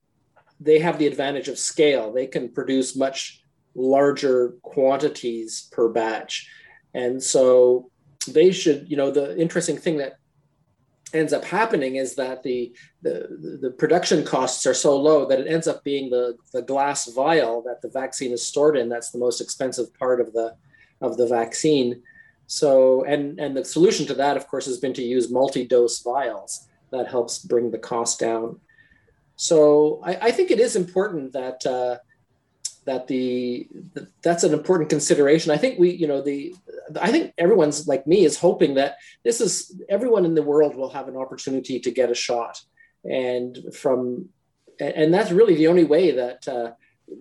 [0.59, 2.13] they have the advantage of scale.
[2.13, 3.40] They can produce much
[3.75, 6.49] larger quantities per batch,
[6.93, 7.89] and so
[8.27, 8.89] they should.
[8.89, 10.17] You know, the interesting thing that
[11.13, 15.47] ends up happening is that the, the, the production costs are so low that it
[15.47, 19.17] ends up being the, the glass vial that the vaccine is stored in that's the
[19.17, 20.55] most expensive part of the
[21.01, 22.01] of the vaccine
[22.47, 26.67] so and and the solution to that of course has been to use multi-dose vials
[26.91, 28.59] that helps bring the cost down
[29.35, 31.97] so i, I think it is important that uh,
[32.85, 33.67] that the
[34.21, 35.51] that's an important consideration.
[35.51, 36.55] I think we, you know, the
[36.99, 40.89] I think everyone's like me is hoping that this is everyone in the world will
[40.89, 42.59] have an opportunity to get a shot,
[43.03, 44.29] and from
[44.79, 46.71] and that's really the only way that uh,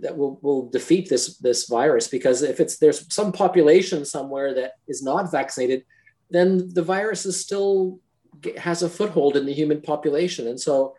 [0.01, 2.09] that will will defeat this this virus.
[2.09, 5.85] Because if it's there's some population somewhere that is not vaccinated,
[6.31, 8.01] then the virus is still
[8.57, 10.95] has a foothold in the human population, and so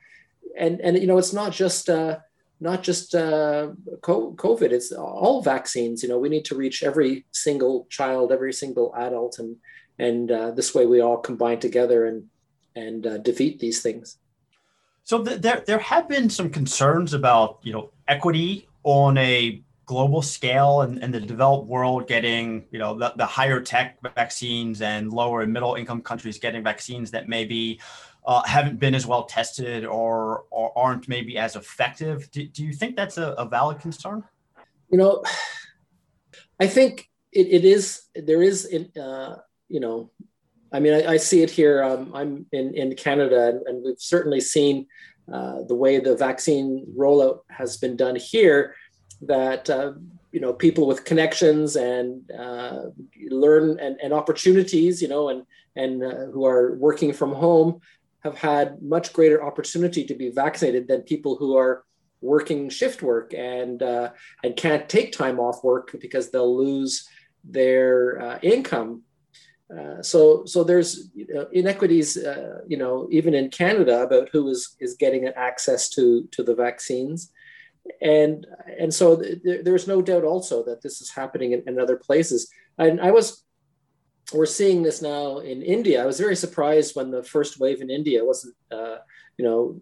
[0.56, 1.90] and and you know it's not just.
[1.90, 2.20] Uh,
[2.62, 3.70] not just uh,
[4.02, 6.04] COVID, it's all vaccines.
[6.04, 9.58] You know, we need to reach every single child, every single adult, and
[9.98, 12.26] and uh, this way we all combine together and
[12.76, 14.18] and uh, defeat these things.
[15.04, 20.22] So th- there there have been some concerns about you know equity on a global
[20.22, 25.12] scale and, and the developed world getting you know the, the higher tech vaccines and
[25.12, 27.80] lower and middle income countries getting vaccines that maybe
[28.26, 32.30] uh, haven't been as well tested or, or aren't maybe as effective.
[32.32, 34.24] Do, do you think that's a, a valid concern?
[34.90, 35.24] You know,
[36.60, 38.68] I think it, it is, there is,
[39.00, 39.36] uh,
[39.68, 40.12] you know,
[40.74, 41.84] I mean, I, I see it here.
[41.84, 44.88] Um, I'm in, in Canada, and, and we've certainly seen
[45.32, 48.76] uh, the way the vaccine rollout has been done here
[49.22, 49.94] that uh,
[50.32, 52.84] you know people with connections and uh,
[53.30, 55.46] learn and, and opportunities you know and
[55.76, 57.80] and uh, who are working from home
[58.24, 61.84] have had much greater opportunity to be vaccinated than people who are
[62.22, 64.12] working shift work and uh,
[64.44, 67.08] and can't take time off work because they'll lose
[67.44, 69.02] their uh, income.
[69.76, 74.76] Uh, so so there's know, inequities, uh, you know, even in Canada about who is
[74.80, 77.32] is getting access to to the vaccines,
[78.02, 78.46] and
[78.80, 82.52] and so th- there's no doubt also that this is happening in, in other places.
[82.78, 83.44] And I was
[84.34, 86.02] we're seeing this now in India.
[86.02, 88.98] I was very surprised when the first wave in India wasn't, uh,
[89.38, 89.82] you know,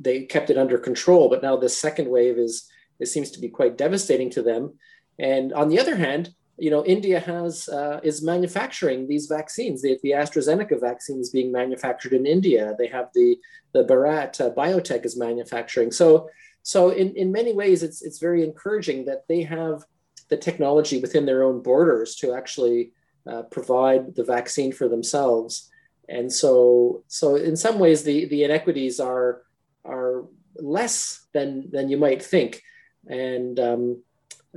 [0.00, 1.28] they kept it under control.
[1.28, 2.68] But now this second wave is
[3.00, 4.74] it seems to be quite devastating to them.
[5.18, 9.82] And on the other hand, you know, India has uh, is manufacturing these vaccines.
[9.82, 12.74] The, the AstraZeneca vaccine is being manufactured in India.
[12.78, 13.36] They have the
[13.72, 15.90] the Bharat uh, biotech is manufacturing.
[15.90, 16.28] So
[16.62, 19.82] so in, in many ways, it's it's very encouraging that they have
[20.28, 22.92] the technology within their own borders to actually
[23.30, 25.70] uh, provide the vaccine for themselves.
[26.08, 29.42] And so, so in some ways, the, the inequities are,
[29.84, 30.24] are
[30.56, 32.62] less than, than you might think.
[33.06, 34.02] And um,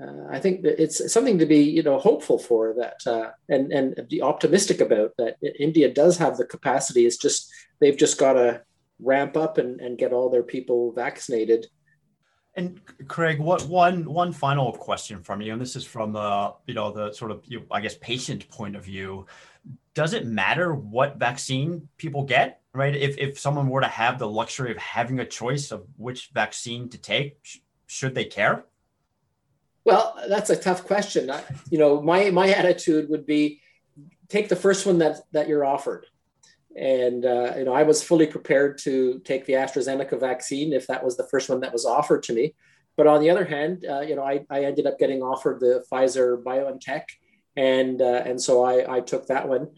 [0.01, 3.72] uh, I think that it's something to be, you know, hopeful for that uh, and,
[3.72, 7.05] and be optimistic about that India does have the capacity.
[7.05, 7.49] It's just,
[7.80, 8.61] they've just got to
[8.99, 11.68] ramp up and, and get all their people vaccinated
[12.57, 16.73] and Craig, what one one final question from you, and this is from the you
[16.73, 19.27] know the sort of you, I guess patient point of view.
[19.93, 22.61] Does it matter what vaccine people get?
[22.73, 26.31] Right, if if someone were to have the luxury of having a choice of which
[26.33, 28.65] vaccine to take, sh- should they care?
[29.85, 31.29] Well, that's a tough question.
[31.29, 33.61] I, you know, my my attitude would be
[34.29, 36.07] take the first one that that you're offered
[36.78, 41.03] and uh, you know, I was fully prepared to take the AstraZeneca vaccine if that
[41.03, 42.53] was the first one that was offered to me.
[42.95, 45.84] But on the other hand, uh, you know, I, I ended up getting offered the
[45.91, 47.03] Pfizer BioNTech,
[47.55, 49.69] and uh, and so I, I took that one.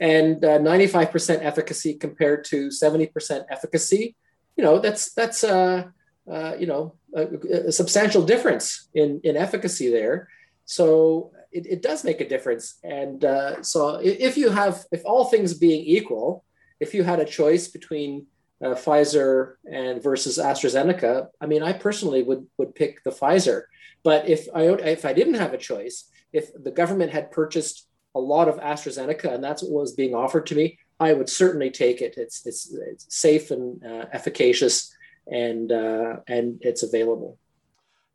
[0.00, 4.16] And 95% uh, efficacy compared to 70% efficacy,
[4.56, 5.84] you know, that's that's uh,
[6.30, 10.28] uh, you know a, a substantial difference in in efficacy there.
[10.66, 12.78] So it, it does make a difference.
[12.82, 16.44] And uh, so if you have, if all things being equal,
[16.80, 18.26] if you had a choice between
[18.62, 23.62] uh, Pfizer and versus AstraZeneca, I mean, I personally would would pick the Pfizer.
[24.02, 24.62] But if I
[24.96, 29.32] if I didn't have a choice, if the government had purchased a lot of AstraZeneca
[29.32, 32.14] and that's what was being offered to me, I would certainly take it.
[32.16, 34.94] It's it's, it's safe and uh, efficacious,
[35.26, 37.38] and uh, and it's available.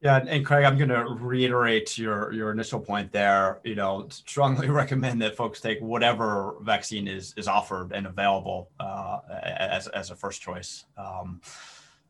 [0.02, 3.60] Yeah, and Craig, I'm going to reiterate your your initial point there.
[3.66, 9.20] You know, strongly recommend that folks take whatever vaccine is is offered and available uh,
[9.44, 10.86] as as a first choice.
[10.98, 11.42] Um,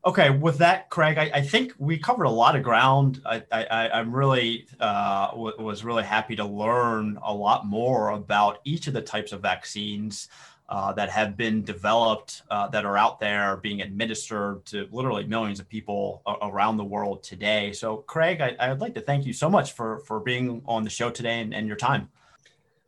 [0.04, 3.20] okay, with that, Craig, I, I, think we covered a lot of ground.
[3.26, 8.60] I, I am really uh, w- was really happy to learn a lot more about
[8.64, 10.28] each of the types of vaccines
[10.70, 15.58] uh, that have been developed uh, that are out there being administered to literally millions
[15.58, 17.72] of people a- around the world today.
[17.72, 20.84] So, Craig, I, I, would like to thank you so much for for being on
[20.84, 22.08] the show today and, and your time.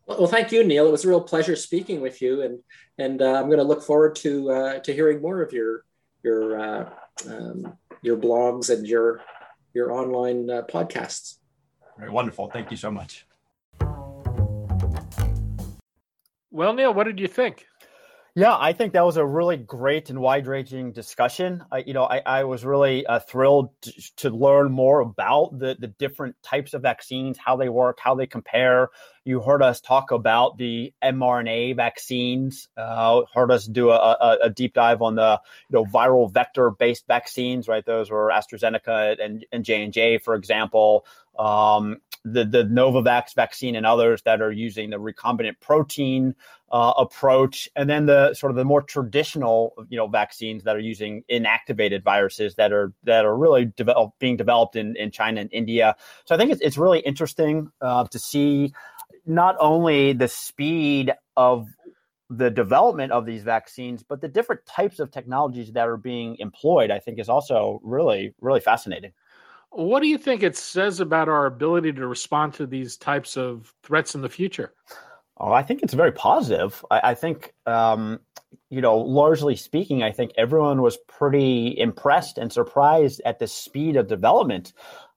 [0.06, 0.86] Well, thank you, Neil.
[0.86, 2.60] It was a real pleasure speaking with you, and
[2.98, 5.84] and uh, I'm going to look forward to uh, to hearing more of your
[6.22, 6.90] your uh,
[7.28, 9.22] um, your blogs and your
[9.74, 11.38] your online uh, podcasts.
[11.98, 12.48] Very wonderful.
[12.48, 13.26] Thank you so much.
[16.52, 17.66] Well, Neil, what did you think?
[18.34, 21.64] Yeah, I think that was a really great and wide-ranging discussion.
[21.70, 25.76] I, you know, I, I was really uh, thrilled to, to, learn more about the
[25.78, 28.88] the different types of vaccines, how they work, how they compare.
[29.24, 32.70] You heard us talk about the mRNA vaccines.
[32.74, 37.06] Uh, heard us do a, a, a, deep dive on the you know viral vector-based
[37.06, 37.68] vaccines.
[37.68, 41.04] Right, those were AstraZeneca and and J and J, for example.
[41.38, 46.34] Um, the the Novavax vaccine and others that are using the recombinant protein
[46.72, 50.80] uh, approach, and then the sort of the more traditional, you know, vaccines that are
[50.80, 55.50] using inactivated viruses that are that are really develop, being developed in, in China and
[55.52, 55.94] India.
[56.24, 58.72] So I think it's it's really interesting uh, to see
[59.26, 61.68] not only the speed of
[62.30, 66.90] the development of these vaccines, but the different types of technologies that are being employed.
[66.90, 69.12] I think is also really really fascinating.
[69.68, 73.74] What do you think it says about our ability to respond to these types of
[73.82, 74.72] threats in the future?
[75.42, 76.84] Oh, I think it's very positive.
[76.88, 78.20] I, I think, um,
[78.70, 83.96] you know, largely speaking, I think everyone was pretty impressed and surprised at the speed
[83.96, 84.72] of development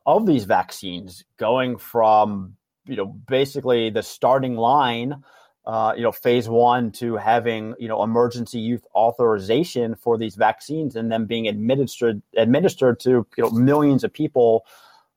[0.08, 2.56] of these vaccines, going from,
[2.88, 5.24] you know, basically the starting line,
[5.68, 10.96] uh, you know, phase one to having, you know, emergency use authorization for these vaccines
[10.96, 14.66] and then being administered administered to you know millions of people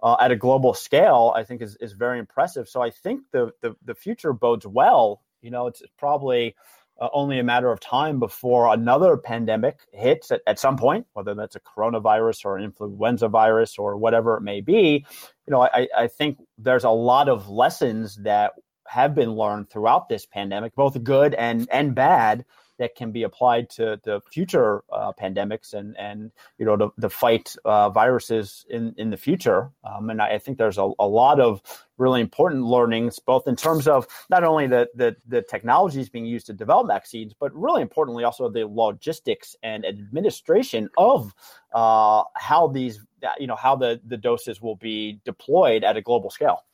[0.03, 2.68] uh, at a global scale, I think is, is very impressive.
[2.68, 5.22] So I think the, the, the future bodes well.
[5.42, 6.55] You know, it's probably
[7.01, 11.34] uh, only a matter of time before another pandemic hits at, at some point, whether
[11.34, 15.05] that's a coronavirus or an influenza virus or whatever it may be.
[15.46, 18.53] You know, I, I think there's a lot of lessons that
[18.86, 22.44] have been learned throughout this pandemic, both good and and bad,
[22.78, 27.54] that can be applied to the future uh, pandemics and and you know to fight
[27.64, 29.70] uh, viruses in in the future.
[29.84, 31.60] Um, and I, I, think there's a, a lot of
[31.98, 36.46] really important learnings, both in terms of not only the, the the technologies being used
[36.46, 41.34] to develop vaccines, but really importantly also the logistics and administration of
[41.74, 43.00] uh, how these
[43.38, 46.64] you know how the the doses will be deployed at a global scale.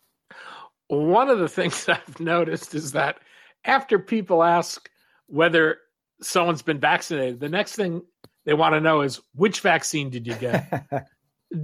[0.89, 3.19] One of the things I've noticed is that
[3.65, 4.91] after people ask
[5.27, 5.79] whether
[6.21, 8.03] someone's been vaccinated, the next thing
[8.45, 10.87] they want to know is which vaccine did you get?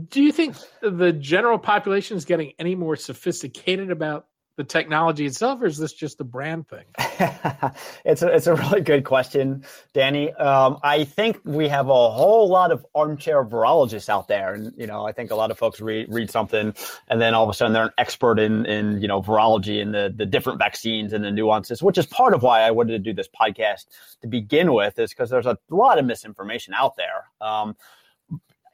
[0.09, 4.27] Do you think the general population is getting any more sophisticated about
[4.61, 6.85] the technology itself, or is this just a brand thing?
[8.05, 10.35] it's a it's a really good question, Danny.
[10.35, 14.87] Um, I think we have a whole lot of armchair virologists out there, and you
[14.87, 16.75] know, I think a lot of folks read read something,
[17.09, 19.95] and then all of a sudden they're an expert in in you know virology and
[19.95, 22.99] the the different vaccines and the nuances, which is part of why I wanted to
[22.99, 23.87] do this podcast
[24.21, 27.31] to begin with, is because there's a lot of misinformation out there.
[27.41, 27.77] Um,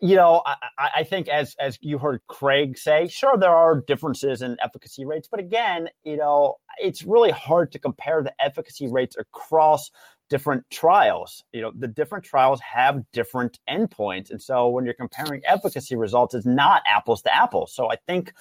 [0.08, 4.42] you know, I, I, think as as you heard Craig say, sure there are differences
[4.42, 9.16] in efficacy rates, but again, you know, it's really hard to compare the efficacy rates
[9.16, 9.90] across
[10.28, 11.44] different trials.
[11.52, 16.34] You know, the different trials have different endpoints, and so when you're comparing efficacy results,
[16.34, 17.72] it's not apples to apples.
[17.72, 18.32] So I think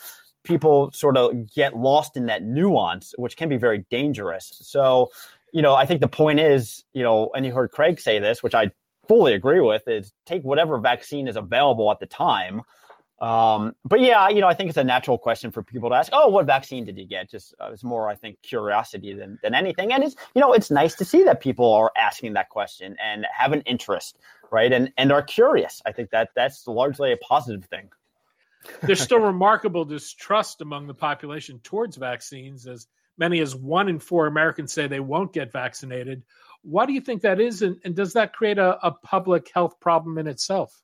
[0.44, 4.52] people sort of get lost in that nuance, which can be very dangerous.
[4.62, 5.10] So
[5.56, 8.44] you know, I think the point is, you know, and you heard Craig say this,
[8.44, 8.72] which I
[9.08, 12.62] fully agree with is take whatever vaccine is available at the time.
[13.20, 16.12] Um, but yeah, you know, I think it's a natural question for people to ask.
[16.14, 17.30] Oh, what vaccine did you get?
[17.30, 19.94] Just uh, it's more, I think, curiosity than than anything.
[19.94, 23.26] And it's you know, it's nice to see that people are asking that question and
[23.34, 24.18] have an interest,
[24.52, 24.72] right?
[24.72, 25.82] And and are curious.
[25.86, 27.90] I think that that's largely a positive thing.
[28.82, 32.88] There's still remarkable distrust among the population towards vaccines, as
[33.18, 36.24] many as one in four Americans say they won't get vaccinated,
[36.66, 37.62] why do you think that is?
[37.62, 40.82] And, and does that create a, a public health problem in itself?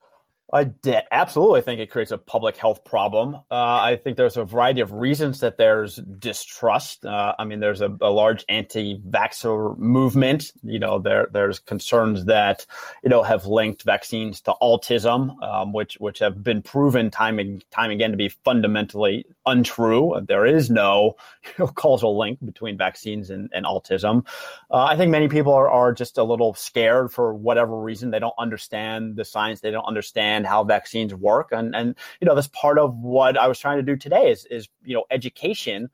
[0.54, 3.36] I did, absolutely think it creates a public health problem.
[3.36, 7.06] Uh, I think there's a variety of reasons that there's distrust.
[7.06, 10.52] Uh, I mean, there's a, a, large anti-vaxxer movement.
[10.64, 12.66] You know, there there's concerns that
[13.04, 17.64] you know have linked vaccines to autism, um, which which have been proven time and
[17.72, 20.20] time again to be fundamentally untrue.
[20.28, 24.26] There is no you know, causal link between vaccines and, and autism.
[24.70, 28.12] Uh, I think many people are, are just a little scared for whatever reason.
[28.12, 29.62] They don't understand the science.
[29.62, 31.50] They don't understand how vaccines work.
[31.52, 34.46] And, and you know, that's part of what I was trying to do today is,
[34.46, 35.90] is you know, education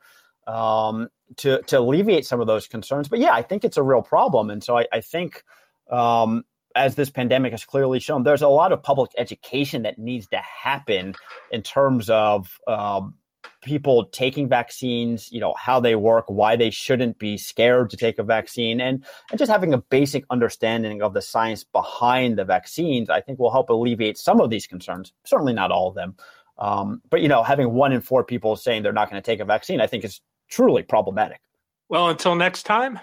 [0.45, 3.07] um, to, to alleviate some of those concerns.
[3.07, 4.49] But yeah, I think it's a real problem.
[4.49, 5.43] And so I, I think
[5.89, 6.45] um,
[6.75, 10.37] as this pandemic has clearly shown, there's a lot of public education that needs to
[10.37, 11.15] happen
[11.51, 13.15] in terms of um,
[13.61, 18.19] people taking vaccines, you know, how they work, why they shouldn't be scared to take
[18.19, 23.09] a vaccine, and, and just having a basic understanding of the science behind the vaccines,
[23.09, 25.13] I think will help alleviate some of these concerns.
[25.25, 26.15] Certainly not all of them.
[26.57, 29.39] Um, but, you know, having one in four people saying they're not going to take
[29.39, 31.41] a vaccine, I think is truly problematic.
[31.89, 32.99] Well, until next time.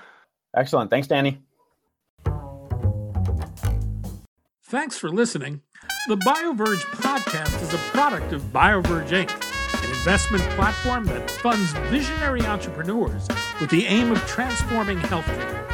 [0.56, 0.90] Excellent.
[0.90, 1.38] Thanks, Danny.
[4.64, 5.62] Thanks for listening.
[6.08, 9.43] The BioVerge podcast is a product of BioVerge Inc.,
[10.04, 13.26] investment platform that funds visionary entrepreneurs
[13.58, 15.66] with the aim of transforming healthcare.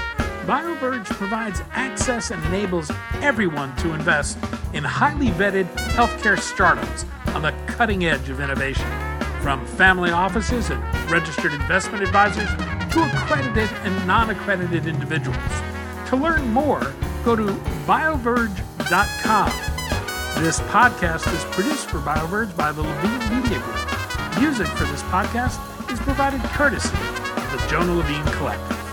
[0.47, 4.39] BioVerge provides access and enables everyone to invest
[4.73, 5.65] in highly vetted
[5.97, 7.05] healthcare startups
[7.35, 8.87] on the cutting edge of innovation.
[9.43, 12.51] From family offices and registered investment advisors
[12.93, 15.39] to accredited and non accredited individuals.
[16.11, 17.47] To learn more, go to
[17.85, 19.51] bioverge.com.
[20.41, 23.90] This podcast is produced for BioVerge by the Levine Media Group.
[24.41, 25.61] Music for this podcast
[25.93, 28.90] is provided courtesy of the Jonah Levine Collective.